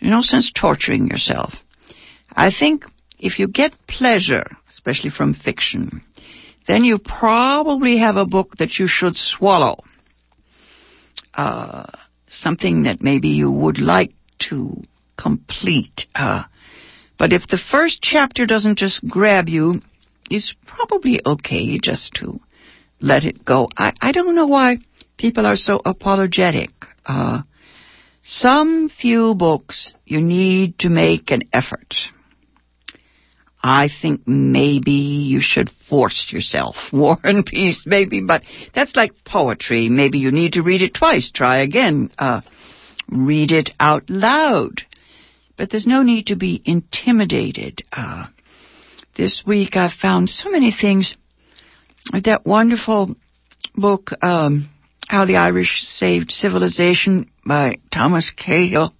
no 0.00 0.22
sense 0.22 0.52
torturing 0.54 1.08
yourself. 1.08 1.54
I 2.30 2.52
think 2.56 2.84
if 3.18 3.38
you 3.38 3.46
get 3.48 3.72
pleasure, 3.88 4.46
especially 4.68 5.10
from 5.10 5.34
fiction, 5.34 6.02
then 6.68 6.84
you 6.84 6.98
probably 6.98 7.98
have 7.98 8.16
a 8.16 8.26
book 8.26 8.56
that 8.58 8.78
you 8.78 8.86
should 8.86 9.16
swallow. 9.16 9.82
Uh, 11.34 11.86
something 12.34 12.84
that 12.84 13.02
maybe 13.02 13.28
you 13.28 13.50
would 13.50 13.78
like 13.78 14.12
to 14.50 14.82
complete. 15.16 16.06
Uh, 16.14 16.44
but 17.18 17.32
if 17.32 17.46
the 17.46 17.58
first 17.70 18.00
chapter 18.02 18.46
doesn't 18.46 18.78
just 18.78 19.06
grab 19.06 19.48
you, 19.48 19.80
it's 20.30 20.54
probably 20.66 21.20
okay 21.24 21.78
just 21.78 22.14
to 22.14 22.40
let 23.00 23.24
it 23.24 23.44
go. 23.44 23.68
I, 23.76 23.92
I 24.00 24.12
don't 24.12 24.34
know 24.34 24.46
why 24.46 24.78
people 25.16 25.46
are 25.46 25.56
so 25.56 25.80
apologetic. 25.84 26.70
Uh, 27.06 27.42
some 28.22 28.88
few 28.88 29.34
books 29.34 29.92
you 30.06 30.20
need 30.20 30.78
to 30.80 30.88
make 30.88 31.30
an 31.30 31.42
effort. 31.52 31.94
I 33.66 33.88
think 34.02 34.28
maybe 34.28 34.90
you 34.90 35.40
should 35.40 35.70
force 35.88 36.28
yourself. 36.30 36.76
War 36.92 37.16
and 37.24 37.46
Peace, 37.46 37.82
maybe, 37.86 38.20
but 38.20 38.42
that's 38.74 38.94
like 38.94 39.24
poetry. 39.24 39.88
Maybe 39.88 40.18
you 40.18 40.30
need 40.30 40.52
to 40.52 40.62
read 40.62 40.82
it 40.82 40.92
twice. 40.92 41.30
Try 41.34 41.62
again. 41.62 42.10
Uh, 42.18 42.42
read 43.08 43.52
it 43.52 43.70
out 43.80 44.10
loud. 44.10 44.82
But 45.56 45.70
there's 45.70 45.86
no 45.86 46.02
need 46.02 46.26
to 46.26 46.36
be 46.36 46.60
intimidated. 46.62 47.82
Uh, 47.90 48.26
this 49.16 49.42
week 49.46 49.76
I 49.76 49.90
found 49.90 50.28
so 50.28 50.50
many 50.50 50.70
things. 50.78 51.16
That 52.12 52.44
wonderful 52.44 53.16
book, 53.74 54.10
um, 54.20 54.68
How 55.08 55.24
the 55.24 55.36
Irish 55.36 55.80
Saved 55.80 56.30
Civilization 56.30 57.30
by 57.46 57.78
Thomas 57.90 58.30
Cahill. 58.36 58.92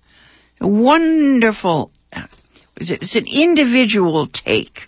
Wonderful 0.58 1.90
it's 2.76 3.14
an 3.14 3.26
individual 3.26 4.28
take. 4.28 4.78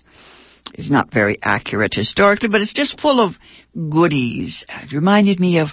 It's 0.75 0.91
not 0.91 1.13
very 1.13 1.39
accurate 1.43 1.95
historically, 1.95 2.49
but 2.49 2.61
it's 2.61 2.73
just 2.73 3.01
full 3.01 3.21
of 3.21 3.35
goodies. 3.75 4.65
It 4.69 4.93
reminded 4.93 5.41
me 5.41 5.59
of 5.59 5.69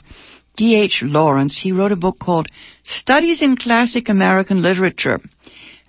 D.H. 0.55 1.01
Lawrence. 1.03 1.59
He 1.61 1.71
wrote 1.71 1.91
a 1.91 1.97
book 1.97 2.19
called 2.19 2.47
Studies 2.83 3.41
in 3.41 3.57
Classic 3.57 4.07
American 4.07 4.61
Literature. 4.61 5.19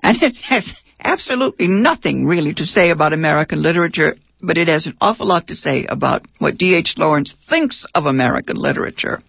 And 0.02 0.22
it 0.22 0.36
has 0.36 0.74
absolutely 1.02 1.68
nothing 1.68 2.26
really 2.26 2.54
to 2.54 2.66
say 2.66 2.90
about 2.90 3.12
American 3.12 3.62
literature, 3.62 4.16
but 4.40 4.56
it 4.56 4.68
has 4.68 4.86
an 4.86 4.96
awful 5.00 5.26
lot 5.26 5.48
to 5.48 5.54
say 5.54 5.86
about 5.86 6.26
what 6.38 6.56
D.H. 6.56 6.94
Lawrence 6.96 7.34
thinks 7.48 7.86
of 7.94 8.06
American 8.06 8.56
literature. 8.56 9.20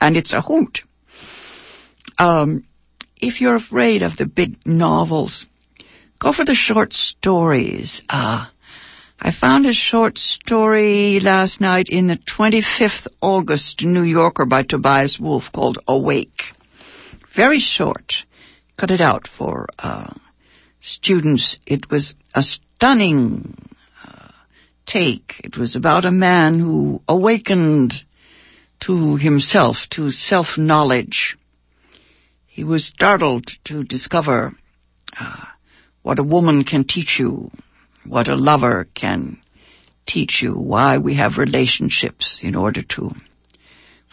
And 0.00 0.16
it's 0.16 0.32
a 0.32 0.42
hoot. 0.42 0.80
Um, 2.18 2.64
if 3.16 3.40
you're 3.40 3.56
afraid 3.56 4.02
of 4.02 4.16
the 4.16 4.26
big 4.26 4.56
novels, 4.66 5.46
Go 6.22 6.32
for 6.32 6.44
the 6.44 6.54
short 6.54 6.92
stories. 6.92 8.00
Uh, 8.08 8.46
I 9.18 9.32
found 9.32 9.66
a 9.66 9.72
short 9.72 10.18
story 10.18 11.18
last 11.20 11.60
night 11.60 11.88
in 11.88 12.06
the 12.06 12.16
25th 12.16 13.08
August 13.20 13.82
New 13.82 14.04
Yorker 14.04 14.46
by 14.46 14.62
Tobias 14.62 15.18
Wolff 15.18 15.46
called 15.52 15.78
Awake. 15.88 16.42
Very 17.34 17.58
short. 17.58 18.12
Cut 18.78 18.92
it 18.92 19.00
out 19.00 19.26
for 19.36 19.66
uh, 19.80 20.14
students. 20.80 21.58
It 21.66 21.90
was 21.90 22.14
a 22.36 22.42
stunning 22.42 23.56
uh, 24.06 24.28
take. 24.86 25.40
It 25.42 25.56
was 25.56 25.74
about 25.74 26.04
a 26.04 26.12
man 26.12 26.60
who 26.60 27.02
awakened 27.08 27.94
to 28.86 29.16
himself, 29.16 29.74
to 29.90 30.12
self-knowledge. 30.12 31.36
He 32.46 32.62
was 32.62 32.86
startled 32.86 33.50
to 33.64 33.82
discover 33.82 34.52
uh, 35.18 35.46
what 36.02 36.18
a 36.18 36.24
woman 36.24 36.64
can 36.64 36.84
teach 36.84 37.16
you, 37.18 37.50
what 38.04 38.28
a 38.28 38.34
lover 38.34 38.88
can 38.94 39.40
teach 40.06 40.40
you, 40.42 40.52
why 40.52 40.98
we 40.98 41.16
have 41.16 41.38
relationships 41.38 42.40
in 42.42 42.54
order 42.54 42.82
to 42.96 43.12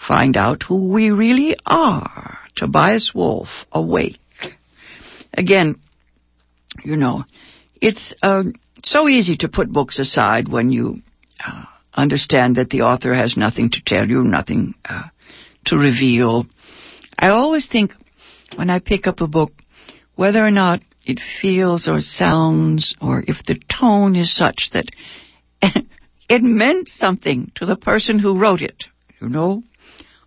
find 0.08 0.38
out 0.38 0.64
who 0.64 0.90
we 0.90 1.10
really 1.10 1.56
are. 1.66 2.38
Tobias 2.56 3.12
Wolff, 3.14 3.50
Awake. 3.72 4.20
Again, 5.34 5.80
you 6.84 6.96
know, 6.96 7.24
it's 7.82 8.14
uh, 8.22 8.44
so 8.84 9.08
easy 9.08 9.38
to 9.38 9.48
put 9.48 9.72
books 9.72 10.00
aside 10.00 10.48
when 10.48 10.72
you 10.72 11.02
uh, 11.46 11.64
understand 11.94 12.56
that 12.56 12.70
the 12.70 12.82
author 12.82 13.14
has 13.14 13.36
nothing 13.36 13.72
to 13.72 13.82
tell 13.86 14.08
you, 14.08 14.24
nothing 14.24 14.76
uh, 14.86 15.04
to 15.66 15.78
reveal. 15.78 16.46
I 17.18 17.30
always 17.30 17.68
think 17.68 17.92
when 18.56 18.70
I 18.70 18.80
pick 18.80 19.08
up 19.08 19.22
a 19.22 19.28
book, 19.28 19.52
whether 20.16 20.46
or 20.46 20.52
not 20.52 20.82
it 21.10 21.20
feels 21.42 21.88
or 21.88 22.02
sounds, 22.02 22.96
or 23.02 23.24
if 23.28 23.38
the 23.46 23.60
tone 23.80 24.16
is 24.16 24.36
such 24.36 24.70
that 24.74 24.86
it 26.30 26.44
meant 26.44 26.88
something 26.90 27.52
to 27.56 27.66
the 27.66 27.76
person 27.76 28.20
who 28.20 28.40
wrote 28.40 28.62
it, 28.62 28.86
you 29.20 29.30
know? 29.30 29.64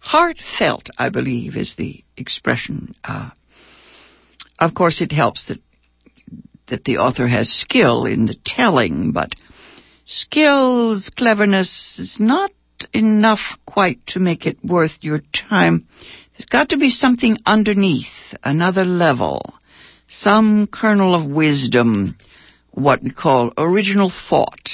Heartfelt, 0.01 0.89
I 0.99 1.11
believe, 1.11 1.57
is 1.57 1.77
the 1.77 2.03
expression. 2.17 2.95
Uh, 3.05 3.31
of 4.59 4.75
course, 4.75 5.01
it 5.01 5.13
helps 5.13 5.45
that 5.45 5.59
that 6.69 6.85
the 6.85 6.99
author 6.99 7.29
has 7.29 7.51
skill 7.51 8.07
in 8.07 8.25
the 8.25 8.37
telling, 8.47 9.13
but 9.13 9.35
skills, 10.07 11.11
cleverness 11.17 11.99
is 11.99 12.17
not 12.19 12.51
enough 12.95 13.41
quite 13.67 14.07
to 14.07 14.19
make 14.19 14.47
it 14.47 14.57
worth 14.65 14.93
your 15.03 15.21
time. 15.49 15.87
There's 16.33 16.49
got 16.49 16.71
to 16.71 16.79
be 16.79 16.89
something 16.89 17.37
underneath, 17.45 18.07
another 18.43 18.85
level, 18.85 19.55
some 20.19 20.67
kernel 20.67 21.15
of 21.15 21.31
wisdom, 21.31 22.17
what 22.71 23.03
we 23.03 23.11
call 23.11 23.53
original 23.57 24.13
thought, 24.29 24.69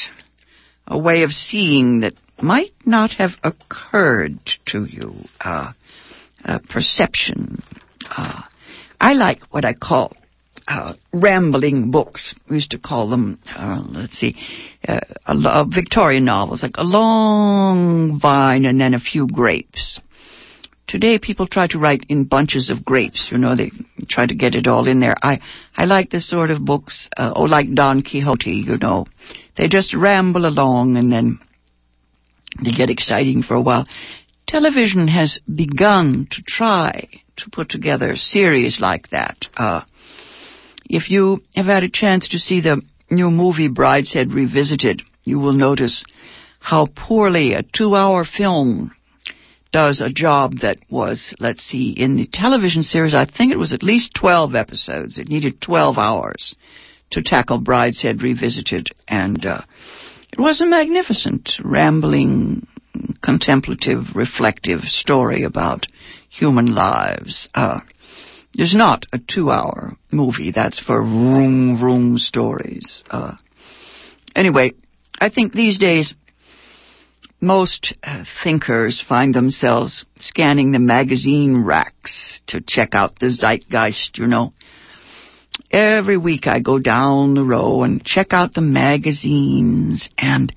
a 0.87 0.99
way 0.99 1.23
of 1.23 1.31
seeing 1.33 2.01
that 2.01 2.15
might 2.41 2.75
not 2.85 3.13
have 3.13 3.33
occurred 3.43 4.39
to 4.67 4.85
you, 4.85 5.13
uh, 5.41 5.73
perception. 6.69 7.63
Uh, 8.11 8.43
I 9.01 9.13
like 9.13 9.41
what 9.51 9.65
I 9.65 9.75
call 9.75 10.13
uh, 10.67 10.95
rambling 11.13 11.91
books. 11.91 12.35
We 12.49 12.57
used 12.57 12.73
to 12.73 12.79
call 12.79 13.09
them, 13.09 13.39
uh, 13.57 13.83
let's 13.89 14.19
see, 14.19 14.37
uh, 14.87 15.65
Victorian 15.65 16.25
novels, 16.25 16.63
like 16.63 16.77
a 16.77 16.85
long 16.85 18.21
vine 18.21 18.65
and 18.65 18.81
then 18.81 18.95
a 18.95 19.01
few 19.01 19.27
grapes. 19.27 20.01
Today, 20.89 21.19
people 21.19 21.47
try 21.47 21.67
to 21.67 21.79
write 21.79 22.07
in 22.09 22.25
bunches 22.25 22.71
of 22.71 22.83
grapes. 22.83 23.29
You 23.31 23.37
know, 23.37 23.55
they 23.55 23.71
try 24.09 24.25
to 24.25 24.35
get 24.35 24.55
it 24.55 24.67
all 24.67 24.89
in 24.89 25.01
there. 25.01 25.15
I 25.23 25.41
I 25.77 25.85
like 25.85 26.11
this 26.11 26.29
sort 26.29 26.51
of 26.51 26.65
books. 26.65 27.11
Uh, 27.15 27.31
oh, 27.37 27.43
like 27.43 27.73
Don 27.75 28.03
Quixote. 28.03 28.51
You 28.51 28.79
know, 28.79 29.07
they 29.57 29.69
just 29.69 29.95
ramble 29.95 30.47
along 30.47 30.97
and 30.97 31.13
then 31.13 31.41
they 32.65 32.71
get 32.71 32.89
exciting 32.89 33.43
for 33.43 33.55
a 33.55 33.61
while. 33.61 33.87
Television 34.47 35.09
has 35.09 35.39
begun 35.47 36.27
to 36.31 36.43
try 36.43 37.07
to 37.37 37.51
put 37.51 37.69
together 37.69 38.17
series 38.17 38.81
like 38.81 39.11
that. 39.11 39.37
Uh, 39.55 39.83
if 40.87 41.11
you 41.11 41.43
have 41.55 41.67
had 41.67 41.85
a 41.85 41.91
chance 41.91 42.29
to 42.29 42.39
see 42.39 42.63
the 42.63 42.81
new 43.11 43.31
movie 43.31 43.69
Brideshead 43.69 44.33
Revisited, 44.33 45.03
you 45.25 45.39
will 45.39 45.53
notice 45.53 46.03
how 46.61 46.87
poorly 46.87 47.53
a 47.53 47.63
two-hour 47.63 48.25
film 48.25 48.91
does 49.73 50.01
a 50.01 50.09
job 50.09 50.61
that 50.63 50.79
was, 50.91 51.35
let's 51.39 51.63
see, 51.63 51.91
in 51.91 52.17
the 52.17 52.29
television 52.33 52.83
series, 52.83 53.15
I 53.15 53.27
think 53.27 53.53
it 53.53 53.59
was 53.59 53.73
at 53.73 53.83
least 53.83 54.15
12 54.15 54.55
episodes. 54.55 55.19
It 55.19 55.29
needed 55.29 55.61
12 55.61 55.99
hours 55.99 56.55
to 57.11 57.23
tackle 57.23 57.61
Brideshead 57.61 58.23
Revisited. 58.23 58.89
And 59.07 59.45
uh, 59.45 59.63
it 60.33 60.39
was 60.39 60.61
a 60.61 60.67
magnificent, 60.67 61.53
rambling, 61.63 62.67
contemplative, 63.23 64.15
reflective 64.15 64.81
story 64.83 65.45
about 65.45 65.87
human 66.31 66.75
lives. 66.75 67.49
Uh, 67.55 67.81
there's 68.55 68.75
not 68.75 69.05
a 69.13 69.19
two-hour 69.19 69.97
movie. 70.11 70.51
That's 70.53 70.79
for 70.79 71.01
room, 71.01 71.83
room 71.83 72.19
stories. 72.19 73.05
Uh, 73.11 73.37
anyway, 74.35 74.73
I 75.21 75.29
think 75.29 75.53
these 75.53 75.79
days 75.79 76.15
most 77.41 77.95
uh, 78.03 78.25
thinkers 78.43 79.03
find 79.07 79.35
themselves 79.35 80.05
scanning 80.21 80.73
the 80.73 80.79
magazine 80.79 81.65
racks 81.65 82.41
to 82.49 82.61
check 82.61 82.91
out 82.93 83.19
the 83.19 83.31
zeitgeist, 83.31 84.19
you 84.19 84.27
know. 84.27 84.53
Every 85.71 86.17
week 86.17 86.47
I 86.47 86.61
go 86.61 86.79
down 86.79 87.35
the 87.35 87.45
row 87.45 87.83
and 87.83 88.05
check 88.05 88.29
out 88.33 88.55
the 88.55 88.61
magazines 88.61 90.09
and 90.19 90.53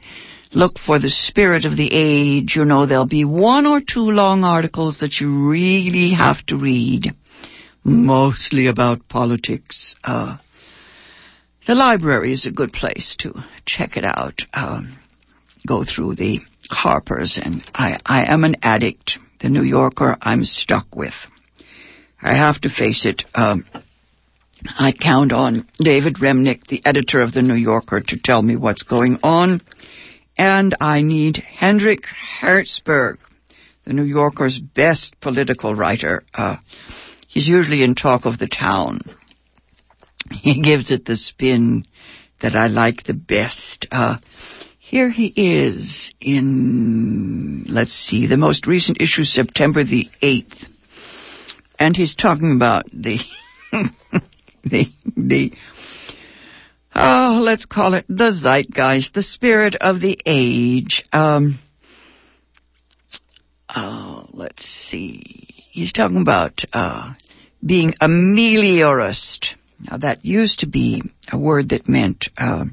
look 0.54 0.80
for 0.80 1.00
the 1.00 1.10
spirit 1.10 1.66
of 1.66 1.78
the 1.78 1.90
age. 1.92 2.56
You 2.56 2.66
know, 2.66 2.86
there'll 2.86 3.06
be 3.06 3.26
one 3.26 3.66
or 3.66 3.82
two 3.82 4.12
long 4.12 4.44
articles 4.44 5.00
that 5.02 5.20
you 5.20 5.50
really 5.50 6.14
have 6.14 6.46
to 6.48 6.58
read, 6.58 7.14
mostly 7.84 8.68
about 8.68 9.08
politics. 9.08 9.96
Uh, 10.04 10.38
the 11.68 11.76
library 11.76 12.34
is 12.34 12.46
a 12.46 12.52
good 12.52 12.74
place 12.74 13.16
to 13.20 13.44
check 13.66 13.98
it 13.98 14.06
out. 14.06 14.42
Um, 14.54 14.98
go 15.68 15.84
through 15.84 16.16
the 16.16 16.40
Harper's, 16.72 17.40
and 17.42 17.64
I, 17.74 18.00
I 18.06 18.34
am 18.34 18.44
an 18.44 18.56
addict. 18.62 19.18
The 19.42 19.50
New 19.50 19.64
Yorker 19.64 20.18
I'm 20.22 20.44
stuck 20.44 20.96
with. 20.96 21.14
I 22.22 22.36
have 22.36 22.62
to 22.62 22.70
face 22.70 23.08
it. 23.08 23.24
Um, 23.34 23.66
I 24.66 24.92
count 24.92 25.34
on 25.34 25.68
David 25.84 26.18
Remnick, 26.22 26.68
the 26.68 26.82
editor 26.86 27.20
of 27.20 27.34
the 27.34 27.42
New 27.42 27.56
Yorker, 27.56 28.02
to 28.02 28.20
tell 28.24 28.42
me 28.42 28.56
what's 28.56 28.84
going 28.84 29.18
on. 29.24 29.62
And 30.38 30.76
I 30.80 31.02
need 31.02 31.38
Hendrik 31.38 32.04
Hertzberg, 32.42 33.18
the 33.86 33.94
New 33.94 34.04
Yorker's 34.04 34.60
best 34.60 35.16
political 35.22 35.74
writer. 35.76 36.24
Uh, 36.34 36.58
he's 37.28 37.48
usually 37.48 37.84
in 37.84 37.96
talk 37.96 38.26
of 38.26 38.38
the 38.38 38.48
town. 38.48 39.02
He 40.32 40.62
gives 40.62 40.92
it 40.92 41.06
the 41.06 41.18
spin 41.18 41.86
that 42.42 42.56
I 42.56 42.68
like 42.68 43.04
the 43.04 43.14
best. 43.14 43.88
Uh, 43.92 44.18
here 44.92 45.10
he 45.10 45.32
is 45.38 46.12
in, 46.20 47.64
let's 47.70 47.94
see, 47.94 48.28
the 48.28 48.36
most 48.36 48.68
recent 48.68 48.98
issue, 49.00 49.24
September 49.24 49.86
the 49.86 50.10
8th. 50.22 50.66
And 51.80 51.96
he's 51.96 52.14
talking 52.14 52.54
about 52.54 52.92
the, 52.92 53.20
the, 54.66 54.88
the, 55.16 55.54
oh, 56.94 57.40
let's 57.42 57.64
call 57.64 57.94
it 57.94 58.04
the 58.10 58.34
zeitgeist, 58.34 59.14
the 59.14 59.24
spirit 59.24 59.78
of 59.80 60.02
the 60.02 60.20
age. 60.26 61.06
Um, 61.14 61.60
oh, 63.74 64.28
let's 64.34 64.66
see. 64.66 65.48
He's 65.72 65.94
talking 65.94 66.22
about, 66.22 66.66
uh, 66.74 67.14
being 67.66 67.94
a 68.02 68.10
meliorist. 68.10 69.56
Now 69.80 70.00
that 70.00 70.26
used 70.26 70.60
to 70.60 70.68
be 70.68 71.02
a 71.32 71.38
word 71.38 71.70
that 71.70 71.88
meant, 71.88 72.28
uh, 72.38 72.66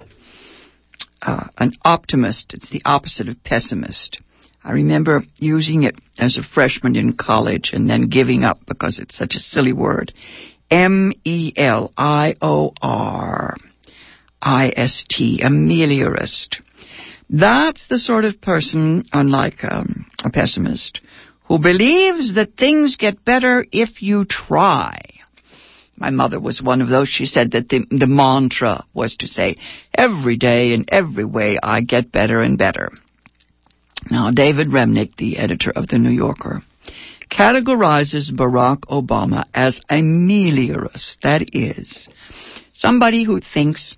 uh, 1.23 1.49
an 1.59 1.73
optimist. 1.85 2.55
It's 2.55 2.71
the 2.71 2.83
opposite 2.85 3.29
of 3.29 3.43
pessimist. 3.45 4.19
I 4.63 4.73
remember 4.73 5.25
using 5.37 5.85
it 5.85 5.97
as 6.19 6.37
a 6.37 6.43
freshman 6.43 6.97
in 6.97 7.17
college 7.17 7.71
and 7.73 7.89
then 7.89 8.09
giving 8.09 8.45
up 8.45 8.59
because 8.67 8.99
it's 8.99 9.17
such 9.17 9.35
a 9.35 9.41
silly 9.41 9.73
word. 9.73 10.13
M 10.71 11.13
E 11.25 11.53
L 11.57 11.93
I 11.97 12.37
O 12.43 12.73
R 12.83 13.57
I 14.43 14.73
S 14.77 15.05
T, 15.09 15.41
ameliorist. 15.43 16.61
That's 17.31 17.87
the 17.89 17.99
sort 17.99 18.25
of 18.25 18.41
person, 18.41 19.05
unlike 19.13 19.63
um, 19.63 20.07
a 20.25 20.31
pessimist, 20.31 21.01
who 21.47 21.59
believes 21.59 22.35
that 22.35 22.57
things 22.57 22.97
get 22.97 23.25
better 23.25 23.67
if 23.73 24.03
you 24.03 24.25
try. 24.25 25.01
My 25.99 26.11
mother 26.11 26.39
was 26.39 26.63
one 26.63 26.81
of 26.81 26.89
those. 26.89 27.09
She 27.09 27.25
said 27.25 27.53
that 27.53 27.69
the, 27.69 27.85
the 27.91 28.07
mantra 28.07 28.85
was 28.95 29.17
to 29.17 29.27
say, 29.27 29.57
every 29.93 30.37
day 30.37 30.73
in 30.73 30.85
every 30.89 31.25
way 31.25 31.59
I 31.63 31.81
get 31.81 32.13
better 32.13 32.41
and 32.41 32.57
better. 32.57 32.93
Now, 34.11 34.31
David 34.31 34.69
Remnick, 34.69 35.17
the 35.17 35.39
editor 35.39 35.73
of 35.75 35.89
The 35.89 35.99
New 35.99 36.11
Yorker, 36.11 36.63
categorizes 37.31 38.31
Barack 38.31 38.83
Obama 38.83 39.45
as 39.53 39.81
a 39.91 39.97
meliorist. 39.97 41.17
That 41.23 41.51
is, 41.53 42.09
somebody 42.75 43.25
who 43.25 43.41
thinks 43.41 43.97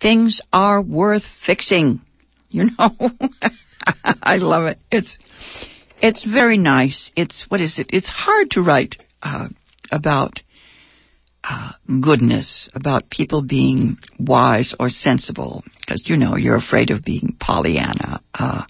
things 0.00 0.40
are 0.52 0.80
worth 0.80 1.24
fixing. 1.44 2.00
You 2.50 2.66
know? 2.78 2.90
I 4.04 4.36
love 4.36 4.64
it. 4.64 4.78
It's, 4.90 5.18
it's 6.00 6.24
very 6.24 6.56
nice. 6.56 7.10
It's, 7.16 7.46
what 7.48 7.60
is 7.60 7.78
it? 7.78 7.88
It's 7.92 8.08
hard 8.08 8.52
to 8.52 8.62
write, 8.62 8.96
uh, 9.22 9.48
about 9.90 10.40
uh, 11.48 11.72
goodness, 12.00 12.68
about 12.74 13.10
people 13.10 13.42
being 13.42 13.98
wise 14.18 14.74
or 14.80 14.88
sensible, 14.88 15.62
because 15.80 16.02
you 16.06 16.16
know 16.16 16.36
you're 16.36 16.56
afraid 16.56 16.90
of 16.90 17.04
being 17.04 17.36
Pollyanna. 17.38 18.20
Uh, 18.34 18.64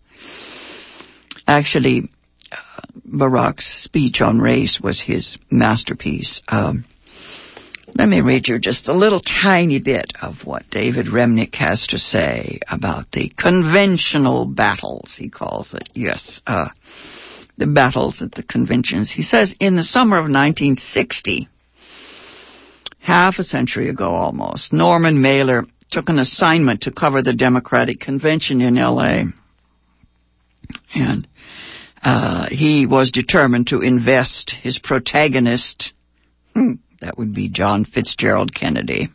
actually, 1.46 2.10
uh, 2.52 2.82
Barack's 3.08 3.84
speech 3.84 4.20
on 4.20 4.38
race 4.38 4.78
was 4.82 5.02
his 5.02 5.38
masterpiece. 5.50 6.42
Um, 6.48 6.84
let 7.94 8.08
me 8.08 8.20
read 8.20 8.46
you 8.46 8.58
just 8.58 8.88
a 8.88 8.92
little 8.92 9.20
tiny 9.20 9.78
bit 9.78 10.12
of 10.20 10.44
what 10.44 10.68
David 10.70 11.06
Remnick 11.06 11.54
has 11.54 11.86
to 11.88 11.98
say 11.98 12.58
about 12.68 13.10
the 13.12 13.32
conventional 13.38 14.44
battles, 14.44 15.14
he 15.16 15.30
calls 15.30 15.72
it. 15.72 15.88
Yes, 15.94 16.40
uh, 16.46 16.68
the 17.56 17.66
battles 17.66 18.20
at 18.20 18.32
the 18.32 18.42
conventions. 18.42 19.10
He 19.10 19.22
says 19.22 19.54
in 19.60 19.76
the 19.76 19.82
summer 19.82 20.18
of 20.18 20.24
1960, 20.24 21.48
half 23.06 23.38
a 23.38 23.44
century 23.44 23.88
ago 23.88 24.16
almost, 24.16 24.72
Norman 24.72 25.22
Mailer 25.22 25.64
took 25.92 26.08
an 26.08 26.18
assignment 26.18 26.82
to 26.82 26.90
cover 26.90 27.22
the 27.22 27.32
Democratic 27.32 28.00
Convention 28.00 28.60
in 28.60 28.74
LA. 28.74 29.26
And 30.92 31.28
uh, 32.02 32.48
he 32.50 32.86
was 32.86 33.12
determined 33.12 33.68
to 33.68 33.80
invest 33.80 34.52
his 34.60 34.80
protagonist, 34.82 35.92
hmm, 36.52 36.72
that 37.00 37.16
would 37.16 37.32
be 37.32 37.48
John 37.48 37.84
Fitzgerald 37.84 38.52
Kennedy, 38.52 39.08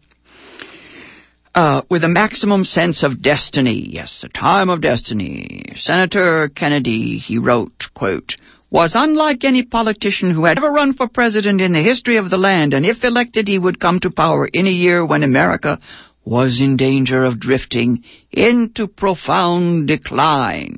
uh, 1.53 1.81
with 1.89 2.05
a 2.05 2.07
maximum 2.07 2.63
sense 2.63 3.03
of 3.03 3.21
destiny. 3.21 3.89
Yes, 3.91 4.23
a 4.23 4.29
time 4.29 4.69
of 4.69 4.81
destiny. 4.81 5.73
Senator 5.75 6.47
Kennedy, 6.47 7.17
he 7.17 7.39
wrote, 7.39 7.89
quote, 7.93 8.37
was 8.71 8.93
unlike 8.95 9.43
any 9.43 9.63
politician 9.63 10.31
who 10.31 10.45
had 10.45 10.57
ever 10.57 10.71
run 10.71 10.93
for 10.93 11.07
president 11.07 11.59
in 11.59 11.73
the 11.73 11.83
history 11.83 12.15
of 12.17 12.29
the 12.29 12.37
land, 12.37 12.73
and 12.73 12.85
if 12.85 13.03
elected, 13.03 13.47
he 13.47 13.59
would 13.59 13.79
come 13.79 13.99
to 13.99 14.09
power 14.09 14.47
in 14.47 14.65
a 14.65 14.71
year 14.71 15.05
when 15.05 15.23
America 15.23 15.79
was 16.23 16.61
in 16.61 16.77
danger 16.77 17.23
of 17.23 17.39
drifting 17.39 18.03
into 18.31 18.87
profound 18.87 19.87
decline. 19.87 20.77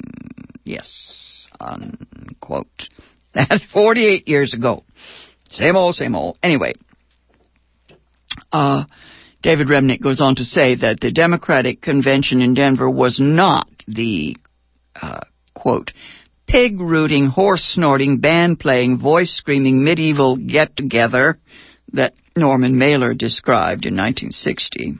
Yes, 0.64 1.48
unquote. 1.60 2.90
That's 3.34 3.64
48 3.72 4.28
years 4.28 4.54
ago. 4.54 4.84
Same 5.50 5.76
old, 5.76 5.96
same 5.96 6.16
old. 6.16 6.38
Anyway, 6.42 6.74
uh, 8.52 8.86
David 9.44 9.68
Remnick 9.68 10.02
goes 10.02 10.22
on 10.22 10.36
to 10.36 10.44
say 10.44 10.76
that 10.76 11.00
the 11.00 11.12
Democratic 11.12 11.82
convention 11.82 12.42
in 12.42 12.56
Denver 12.56 12.90
was 12.90 13.20
not 13.20 13.68
the, 13.88 14.38
uh, 15.00 15.22
quote, 15.54 15.92
pig 16.54 16.80
rooting, 16.80 17.26
horse 17.26 17.64
snorting, 17.64 18.20
band 18.20 18.60
playing, 18.60 19.00
voice 19.00 19.36
screaming 19.36 19.84
medieval 19.84 20.38
get 20.38 20.78
together 20.78 21.40
that 21.94 22.14
Norman 22.38 22.78
Mailer 22.78 23.16
described 23.16 23.88
in 23.88 23.96
1960. 23.96 25.00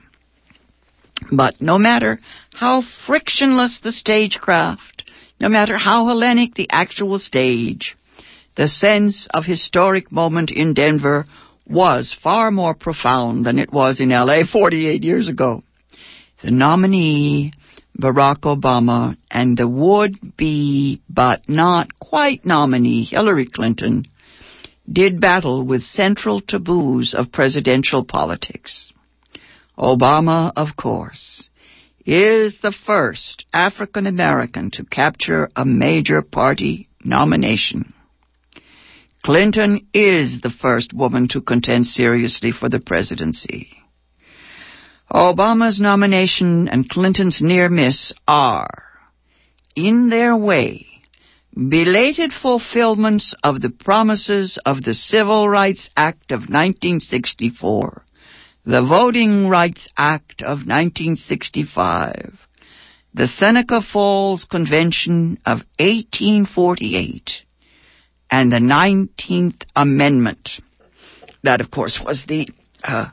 But 1.30 1.60
no 1.60 1.78
matter 1.78 2.18
how 2.52 2.82
frictionless 3.06 3.78
the 3.84 3.92
stagecraft, 3.92 5.04
no 5.38 5.48
matter 5.48 5.78
how 5.78 6.08
Hellenic 6.08 6.56
the 6.56 6.68
actual 6.72 7.20
stage, 7.20 7.96
the 8.56 8.66
sense 8.66 9.28
of 9.32 9.44
historic 9.44 10.10
moment 10.10 10.50
in 10.50 10.74
Denver 10.74 11.24
was 11.68 12.16
far 12.20 12.50
more 12.50 12.74
profound 12.74 13.46
than 13.46 13.60
it 13.60 13.72
was 13.72 14.00
in 14.00 14.08
LA 14.08 14.40
48 14.44 15.04
years 15.04 15.28
ago. 15.28 15.62
The 16.42 16.50
nominee, 16.50 17.52
Barack 18.00 18.40
Obama, 18.40 19.16
and 19.30 19.56
the 19.56 19.68
would-be 19.68 21.00
but 21.08 21.48
not 21.48 21.98
quite 21.98 22.44
nominee, 22.44 23.04
Hillary 23.04 23.46
Clinton, 23.46 24.06
did 24.90 25.20
battle 25.20 25.62
with 25.62 25.82
central 25.82 26.40
taboos 26.40 27.14
of 27.14 27.32
presidential 27.32 28.04
politics. 28.04 28.92
Obama, 29.78 30.52
of 30.56 30.76
course, 30.76 31.48
is 32.04 32.58
the 32.60 32.74
first 32.86 33.46
African 33.52 34.06
American 34.06 34.70
to 34.72 34.84
capture 34.84 35.48
a 35.56 35.64
major 35.64 36.20
party 36.20 36.88
nomination. 37.02 37.94
Clinton 39.24 39.86
is 39.94 40.40
the 40.42 40.50
first 40.50 40.92
woman 40.92 41.28
to 41.28 41.40
contend 41.40 41.86
seriously 41.86 42.52
for 42.52 42.68
the 42.68 42.80
presidency. 42.80 43.83
Obama's 45.14 45.80
nomination 45.80 46.68
and 46.68 46.88
Clinton's 46.88 47.40
near 47.40 47.68
miss 47.68 48.12
are, 48.26 48.84
in 49.76 50.10
their 50.10 50.36
way, 50.36 50.86
belated 51.54 52.32
fulfillments 52.32 53.34
of 53.44 53.62
the 53.62 53.70
promises 53.70 54.58
of 54.66 54.82
the 54.82 54.94
Civil 54.94 55.48
Rights 55.48 55.88
Act 55.96 56.32
of 56.32 56.40
1964 56.40 58.04
the 58.66 58.82
Voting 58.82 59.48
Rights 59.48 59.88
Act 59.96 60.40
of 60.42 60.60
1965, 60.66 62.38
the 63.12 63.26
Seneca 63.26 63.82
Falls 63.82 64.46
Convention 64.50 65.38
of 65.44 65.58
1848, 65.78 67.30
and 68.30 68.50
the 68.50 68.56
19th 68.56 69.62
Amendment. 69.76 70.48
That, 71.42 71.60
of 71.60 71.70
course, 71.70 72.00
was 72.02 72.24
the 72.26 72.48
uh, 72.82 73.10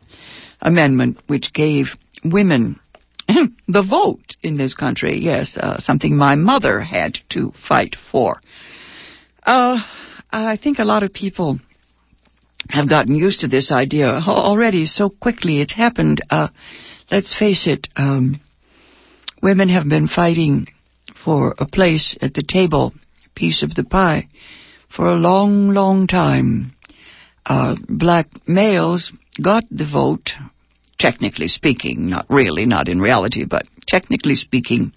amendment 0.62 1.20
which 1.28 1.54
gave 1.54 1.88
women 2.24 2.80
the 3.68 3.84
vote 3.88 4.36
in 4.42 4.58
this 4.58 4.74
country. 4.74 5.20
Yes, 5.22 5.58
uh, 5.58 5.80
something 5.80 6.16
my 6.16 6.36
mother 6.36 6.82
had 6.82 7.18
to 7.30 7.52
fight 7.68 7.96
for. 8.12 8.40
Uh, 9.44 9.82
I 10.32 10.58
think 10.58 10.80
a 10.80 10.86
lot 10.86 11.04
of 11.04 11.14
people 11.14 11.60
have 12.70 12.90
gotten 12.90 13.16
used 13.16 13.42
to 13.42 13.48
this 13.48 13.72
idea 13.72 14.08
already 14.08 14.86
so 14.86 15.10
quickly. 15.10 15.62
It's 15.62 15.76
happened. 15.76 16.22
Uh, 16.30 16.50
let's 17.10 17.38
face 17.38 17.68
it, 17.68 17.88
um, 17.96 18.40
women 19.42 19.70
have 19.70 19.90
been 19.90 20.08
fighting 20.08 20.68
for 21.24 21.56
a 21.58 21.66
place 21.66 22.18
at 22.22 22.34
the 22.34 22.44
table, 22.44 22.94
piece 23.36 23.64
of 23.64 23.76
the 23.76 23.84
pie, 23.84 24.28
for 24.96 25.08
a 25.08 25.16
long, 25.16 25.70
long 25.70 26.08
time. 26.08 26.74
Uh, 27.46 27.76
black 27.90 28.28
males 28.48 29.12
got 29.42 29.64
the 29.72 29.88
vote, 29.92 30.32
technically 31.02 31.48
speaking, 31.48 32.10
not 32.10 32.28
really, 32.30 32.66
not 32.68 32.88
in 32.88 33.00
reality, 33.00 33.44
but 33.44 33.66
technically 33.88 34.36
speaking, 34.36 34.94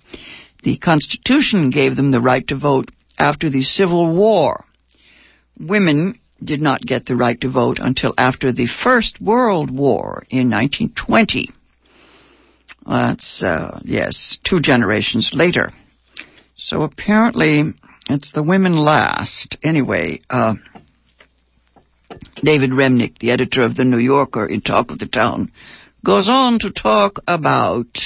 the 0.63 0.77
Constitution 0.77 1.71
gave 1.71 1.97
them 1.97 2.11
the 2.11 2.21
right 2.21 2.47
to 2.49 2.59
vote 2.59 2.91
after 3.19 3.49
the 3.49 3.63
Civil 3.63 4.15
War. 4.15 4.65
Women 5.59 6.21
did 6.43 6.61
not 6.61 6.83
get 6.83 7.07
the 7.07 7.17
right 7.17 7.41
to 7.41 7.51
vote 7.51 7.79
until 7.81 8.13
after 8.19 8.53
the 8.53 8.69
First 8.83 9.19
World 9.19 9.71
War 9.71 10.25
in 10.29 10.51
1920. 10.51 11.51
That's, 12.87 13.43
uh, 13.43 13.81
yes, 13.83 14.39
two 14.45 14.61
generations 14.61 15.31
later. 15.33 15.73
So 16.57 16.83
apparently 16.83 17.73
it's 18.11 18.33
the 18.33 18.43
women 18.43 18.77
last. 18.77 19.57
Anyway, 19.63 20.21
uh, 20.29 20.57
David 22.43 22.71
Remnick, 22.71 23.19
the 23.19 23.31
editor 23.31 23.63
of 23.63 23.75
The 23.75 23.85
New 23.85 23.99
Yorker 23.99 24.45
in 24.45 24.61
Talk 24.61 24.91
of 24.91 24.99
the 24.99 25.07
Town, 25.07 25.51
goes 26.05 26.29
on 26.29 26.59
to 26.61 26.71
talk 26.71 27.21
about 27.27 27.99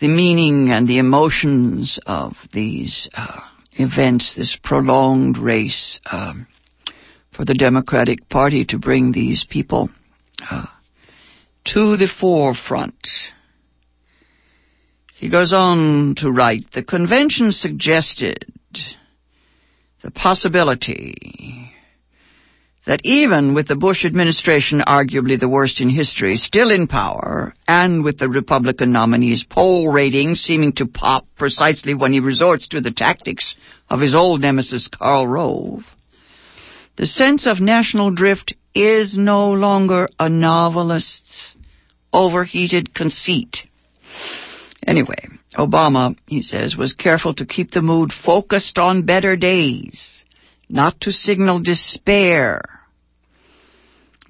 the 0.00 0.08
meaning 0.08 0.70
and 0.70 0.86
the 0.86 0.98
emotions 0.98 1.98
of 2.06 2.32
these 2.52 3.10
uh, 3.14 3.40
events, 3.72 4.34
this 4.36 4.56
prolonged 4.62 5.38
race. 5.38 6.00
Um, 6.10 6.46
for 7.34 7.44
the 7.44 7.54
Democratic 7.54 8.28
Party 8.28 8.64
to 8.66 8.78
bring 8.78 9.12
these 9.12 9.46
people 9.48 9.90
uh, 10.50 10.66
to 11.64 11.96
the 11.96 12.08
forefront. 12.20 13.08
He 15.14 15.30
goes 15.30 15.52
on 15.52 16.14
to 16.18 16.30
write, 16.30 16.64
the 16.74 16.82
convention 16.82 17.52
suggested 17.52 18.44
the 20.02 20.10
possibility 20.10 21.72
that 22.86 23.00
even 23.04 23.54
with 23.54 23.68
the 23.68 23.76
Bush 23.76 24.04
administration, 24.04 24.82
arguably 24.86 25.38
the 25.38 25.48
worst 25.48 25.80
in 25.80 25.88
history, 25.88 26.36
still 26.36 26.70
in 26.70 26.88
power, 26.88 27.54
and 27.68 28.02
with 28.02 28.18
the 28.18 28.28
Republican 28.28 28.92
nominee's 28.92 29.44
poll 29.48 29.92
ratings 29.92 30.40
seeming 30.40 30.72
to 30.72 30.86
pop 30.86 31.24
precisely 31.36 31.94
when 31.94 32.12
he 32.12 32.20
resorts 32.20 32.66
to 32.68 32.80
the 32.80 32.90
tactics 32.90 33.54
of 33.88 34.00
his 34.00 34.14
old 34.14 34.40
nemesis 34.40 34.88
Karl 34.88 35.26
Rove, 35.26 35.84
the 36.96 37.06
sense 37.06 37.46
of 37.46 37.60
national 37.60 38.10
drift 38.10 38.54
is 38.74 39.16
no 39.16 39.52
longer 39.52 40.08
a 40.18 40.28
novelist's 40.28 41.56
overheated 42.12 42.94
conceit. 42.94 43.58
Anyway, 44.86 45.28
Obama, 45.56 46.16
he 46.26 46.42
says, 46.42 46.76
was 46.76 46.92
careful 46.92 47.34
to 47.34 47.46
keep 47.46 47.70
the 47.70 47.82
mood 47.82 48.10
focused 48.12 48.78
on 48.78 49.06
better 49.06 49.36
days, 49.36 50.24
not 50.68 51.00
to 51.00 51.12
signal 51.12 51.60
despair. 51.60 52.62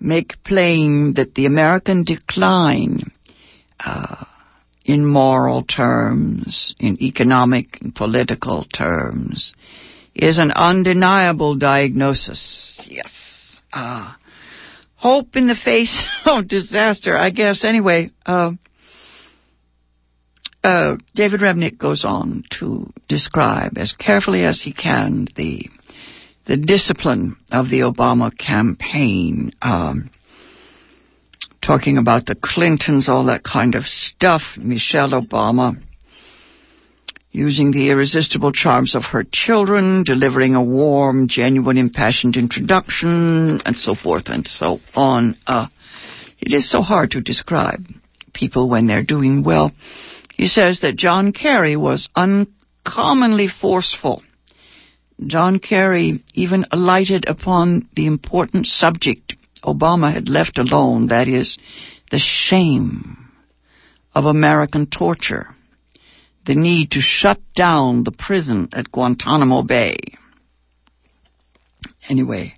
Make 0.04 0.42
plain 0.42 1.14
that 1.14 1.36
the 1.36 1.46
American 1.46 2.02
decline, 2.02 3.12
uh, 3.78 4.24
in 4.84 5.06
moral 5.06 5.62
terms, 5.62 6.74
in 6.80 7.00
economic 7.00 7.78
and 7.80 7.94
political 7.94 8.64
terms, 8.64 9.54
is 10.12 10.40
an 10.40 10.50
undeniable 10.50 11.54
diagnosis. 11.54 12.84
Yes. 12.90 13.62
Uh, 13.72 14.14
hope 14.96 15.36
in 15.36 15.46
the 15.46 15.54
face 15.54 16.04
of 16.26 16.48
disaster, 16.48 17.16
I 17.16 17.30
guess. 17.30 17.64
Anyway, 17.64 18.10
uh, 18.26 18.52
uh, 20.64 20.96
David 21.14 21.40
Remnick 21.40 21.78
goes 21.78 22.04
on 22.04 22.42
to 22.58 22.92
describe 23.08 23.78
as 23.78 23.92
carefully 23.92 24.44
as 24.44 24.60
he 24.60 24.72
can 24.72 25.26
the 25.36 25.68
the 26.46 26.56
discipline 26.56 27.36
of 27.50 27.70
the 27.70 27.80
Obama 27.80 28.36
campaign, 28.36 29.52
um, 29.62 30.10
talking 31.64 31.98
about 31.98 32.26
the 32.26 32.34
Clintons, 32.34 33.08
all 33.08 33.26
that 33.26 33.44
kind 33.44 33.74
of 33.74 33.84
stuff. 33.84 34.42
Michelle 34.58 35.10
Obama 35.10 35.80
using 37.32 37.70
the 37.70 37.88
irresistible 37.88 38.52
charms 38.52 38.94
of 38.94 39.04
her 39.04 39.24
children, 39.30 40.04
delivering 40.04 40.54
a 40.54 40.62
warm, 40.62 41.28
genuine, 41.28 41.78
impassioned 41.78 42.36
introduction, 42.36 43.58
and 43.64 43.74
so 43.74 43.94
forth 43.94 44.24
and 44.26 44.46
so 44.46 44.78
on. 44.94 45.34
Uh, 45.46 45.66
it 46.40 46.52
is 46.52 46.70
so 46.70 46.82
hard 46.82 47.12
to 47.12 47.22
describe 47.22 47.80
people 48.34 48.68
when 48.68 48.86
they're 48.86 49.04
doing 49.04 49.42
well. 49.42 49.72
He 50.34 50.46
says 50.46 50.80
that 50.80 50.96
John 50.96 51.32
Kerry 51.32 51.76
was 51.76 52.08
uncommonly 52.14 53.48
forceful. 53.48 54.22
John 55.28 55.58
Kerry 55.58 56.22
even 56.34 56.66
alighted 56.70 57.28
upon 57.28 57.88
the 57.94 58.06
important 58.06 58.66
subject 58.66 59.34
Obama 59.64 60.12
had 60.12 60.28
left 60.28 60.58
alone, 60.58 61.08
that 61.08 61.28
is, 61.28 61.58
the 62.10 62.18
shame 62.18 63.30
of 64.14 64.24
American 64.24 64.86
torture, 64.86 65.54
the 66.46 66.54
need 66.54 66.90
to 66.92 67.00
shut 67.00 67.40
down 67.54 68.04
the 68.04 68.12
prison 68.12 68.68
at 68.72 68.90
Guantanamo 68.90 69.62
Bay. 69.62 69.96
Anyway, 72.08 72.54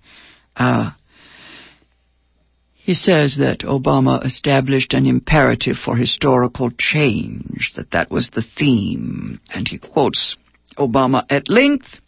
uh, 0.56 0.90
he 2.74 2.94
says 2.94 3.36
that 3.38 3.60
Obama 3.60 4.24
established 4.24 4.92
an 4.92 5.06
imperative 5.06 5.76
for 5.82 5.96
historical 5.96 6.70
change, 6.78 7.72
that 7.76 7.92
that 7.92 8.10
was 8.10 8.30
the 8.30 8.42
theme, 8.42 9.40
and 9.54 9.66
he 9.68 9.78
quotes 9.78 10.36
Obama 10.76 11.24
at 11.30 11.48
length. 11.48 12.00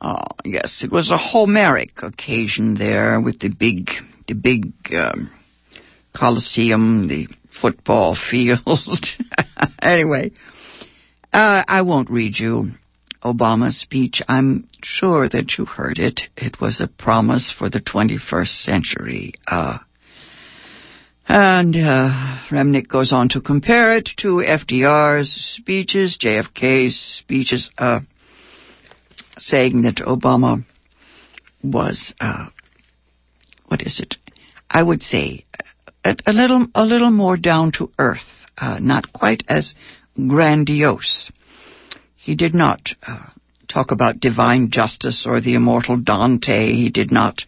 Oh, 0.00 0.26
yes, 0.44 0.82
it 0.84 0.92
was 0.92 1.10
a 1.10 1.16
Homeric 1.16 2.02
occasion 2.02 2.74
there 2.74 3.20
with 3.20 3.38
the 3.40 3.48
big, 3.48 3.90
the 4.28 4.34
big 4.34 4.72
um, 4.94 5.30
Coliseum, 6.14 7.08
the 7.08 7.28
football 7.60 8.16
field. 8.30 9.06
anyway, 9.82 10.32
uh, 11.32 11.64
I 11.66 11.82
won't 11.82 12.10
read 12.10 12.38
you 12.38 12.72
Obama's 13.24 13.80
speech. 13.80 14.22
I'm 14.28 14.68
sure 14.82 15.28
that 15.28 15.58
you 15.58 15.64
heard 15.64 15.98
it. 15.98 16.22
It 16.36 16.60
was 16.60 16.80
a 16.80 16.88
promise 16.88 17.52
for 17.56 17.68
the 17.68 17.80
21st 17.80 18.62
century. 18.64 19.34
Uh, 19.46 19.78
and 21.28 21.74
uh, 21.74 22.38
Remnick 22.50 22.86
goes 22.86 23.12
on 23.12 23.28
to 23.30 23.40
compare 23.40 23.96
it 23.96 24.10
to 24.18 24.44
FDR's 24.46 25.56
speeches, 25.56 26.16
JFK's 26.22 27.18
speeches, 27.18 27.68
uh, 27.78 28.00
saying 29.38 29.82
that 29.82 29.96
Obama 29.96 30.64
was, 31.62 32.14
uh, 32.20 32.46
what 33.66 33.82
is 33.82 34.00
it? 34.00 34.16
I 34.70 34.82
would 34.82 35.02
say 35.02 35.44
a, 36.04 36.16
a 36.26 36.32
little, 36.32 36.66
a 36.74 36.84
little 36.84 37.10
more 37.10 37.36
down 37.36 37.72
to 37.72 37.90
earth, 37.98 38.46
uh, 38.58 38.78
not 38.80 39.12
quite 39.12 39.42
as 39.48 39.74
grandiose. 40.16 41.30
He 42.16 42.34
did 42.34 42.54
not 42.54 42.90
uh, 43.06 43.26
talk 43.68 43.90
about 43.90 44.20
divine 44.20 44.70
justice 44.70 45.26
or 45.28 45.40
the 45.40 45.54
immortal 45.54 45.96
Dante. 45.96 46.72
He 46.72 46.90
did 46.90 47.12
not 47.12 47.42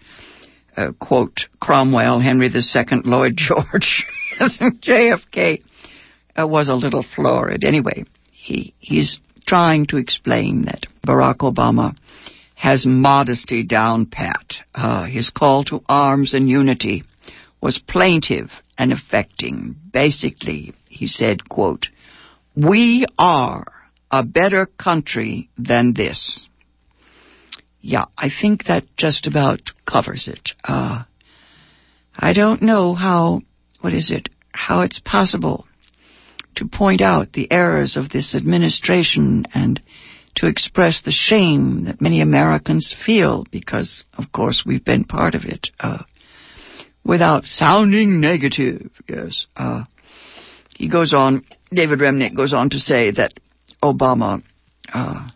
uh, 0.77 0.93
quote 1.01 1.47
Cromwell, 1.61 2.21
Henry 2.21 2.47
II, 2.47 3.01
Lloyd 3.05 3.37
George. 3.37 4.07
JFK 4.41 5.63
uh, 6.39 6.47
was 6.47 6.69
a 6.69 6.75
little 6.75 7.05
florid. 7.15 7.65
Anyway, 7.65 8.05
he 8.31 8.75
he's 8.79 9.19
trying 9.49 9.87
to 9.87 9.97
explain 9.97 10.67
that 10.67 10.87
Barack 11.07 11.39
Obama 11.39 11.97
has 12.55 12.85
modesty 12.85 13.63
down 13.65 14.05
pat. 14.05 14.57
Uh, 14.75 15.07
his 15.07 15.31
call 15.31 15.65
to 15.65 15.83
arms 15.89 16.35
and 16.35 16.49
unity 16.49 17.05
was 17.61 17.81
plaintive 17.89 18.51
and 18.77 18.93
affecting. 18.93 19.75
Basically, 19.91 20.75
he 20.89 21.07
said, 21.07 21.49
quote, 21.49 21.87
we 22.55 23.07
are 23.19 23.73
a 24.11 24.23
better 24.23 24.67
country 24.67 25.49
than 25.57 25.95
this. 25.95 26.47
Yeah, 27.81 28.07
I 28.19 28.29
think 28.29 28.65
that 28.65 28.85
just 28.97 29.27
about 29.27 29.61
covers 29.87 30.29
it. 30.29 30.51
Uh, 30.63 31.05
I 32.15 32.33
don't 32.35 32.61
know 32.61 32.95
how, 32.95 33.41
what 33.81 33.95
is 33.95 34.11
it, 34.11 34.29
how 34.53 34.83
it's 34.83 34.99
possible 34.99 35.68
to 36.59 36.67
point 36.67 37.01
out 37.01 37.33
the 37.33 37.51
errors 37.51 37.97
of 37.97 38.11
this 38.11 38.35
administration 38.35 39.47
and 39.55 39.81
to 40.35 40.47
express 40.47 41.03
the 41.03 41.13
shame 41.13 41.85
that 41.85 42.01
many 42.01 42.21
Americans 42.21 42.95
feel 43.07 43.45
because, 43.51 44.03
of 44.17 44.31
course, 44.33 44.65
we've 44.67 44.85
been 44.85 45.05
part 45.05 45.35
of 45.35 45.45
it, 45.45 45.69
uh, 45.81 46.03
without 47.05 47.45
sounding 47.45 48.21
negative, 48.21 48.91
yes. 49.09 49.47
Uh, 49.57 49.85
he 50.77 50.89
goes 50.89 51.15
on, 51.15 51.45
David 51.73 52.01
Remnick 52.01 52.37
goes 52.37 52.53
on 52.53 52.71
to 52.71 52.79
say 52.79 53.11
that 53.13 53.35
Obama 53.83 54.43
uh, 54.93 55.29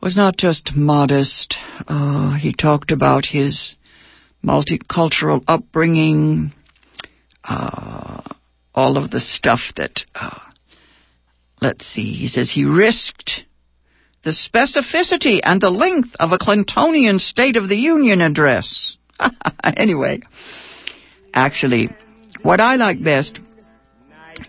was 0.00 0.16
not 0.16 0.36
just 0.36 0.74
modest. 0.74 1.56
Uh, 1.86 2.34
he 2.36 2.52
talked 2.52 2.90
about 2.92 3.24
his 3.24 3.76
multicultural 4.44 5.42
upbringing, 5.46 6.52
uh, 7.44 8.22
all 8.74 8.96
of 8.96 9.10
the 9.10 9.20
stuff 9.20 9.60
that, 9.76 10.04
uh, 10.14 10.38
let's 11.60 11.86
see, 11.86 12.12
he 12.12 12.26
says 12.26 12.50
he 12.52 12.64
risked 12.64 13.44
the 14.22 14.30
specificity 14.30 15.40
and 15.42 15.60
the 15.60 15.70
length 15.70 16.10
of 16.20 16.32
a 16.32 16.38
Clintonian 16.38 17.18
State 17.18 17.56
of 17.56 17.68
the 17.68 17.76
Union 17.76 18.20
address. 18.20 18.96
anyway, 19.76 20.20
actually, 21.32 21.88
what 22.42 22.60
I 22.60 22.76
like 22.76 23.02
best 23.02 23.38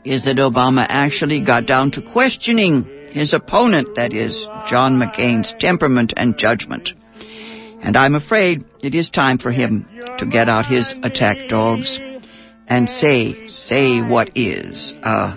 is 0.05 0.25
that 0.25 0.37
Obama 0.37 0.85
actually 0.87 1.43
got 1.43 1.65
down 1.65 1.91
to 1.91 2.01
questioning 2.01 3.07
his 3.11 3.33
opponent, 3.33 3.95
that 3.95 4.13
is, 4.13 4.35
John 4.69 4.97
McCain's 4.97 5.53
temperament 5.59 6.13
and 6.15 6.37
judgment. 6.37 6.89
And 7.83 7.97
I'm 7.97 8.15
afraid 8.15 8.63
it 8.81 8.95
is 8.95 9.09
time 9.09 9.37
for 9.37 9.51
him 9.51 9.87
to 10.19 10.25
get 10.25 10.47
out 10.47 10.65
his 10.65 10.93
attack 11.03 11.49
dogs 11.49 11.99
and 12.71 12.89
say, 12.89 13.47
say 13.49 14.01
what 14.01 14.31
is. 14.35 14.93
Uh, 15.03 15.35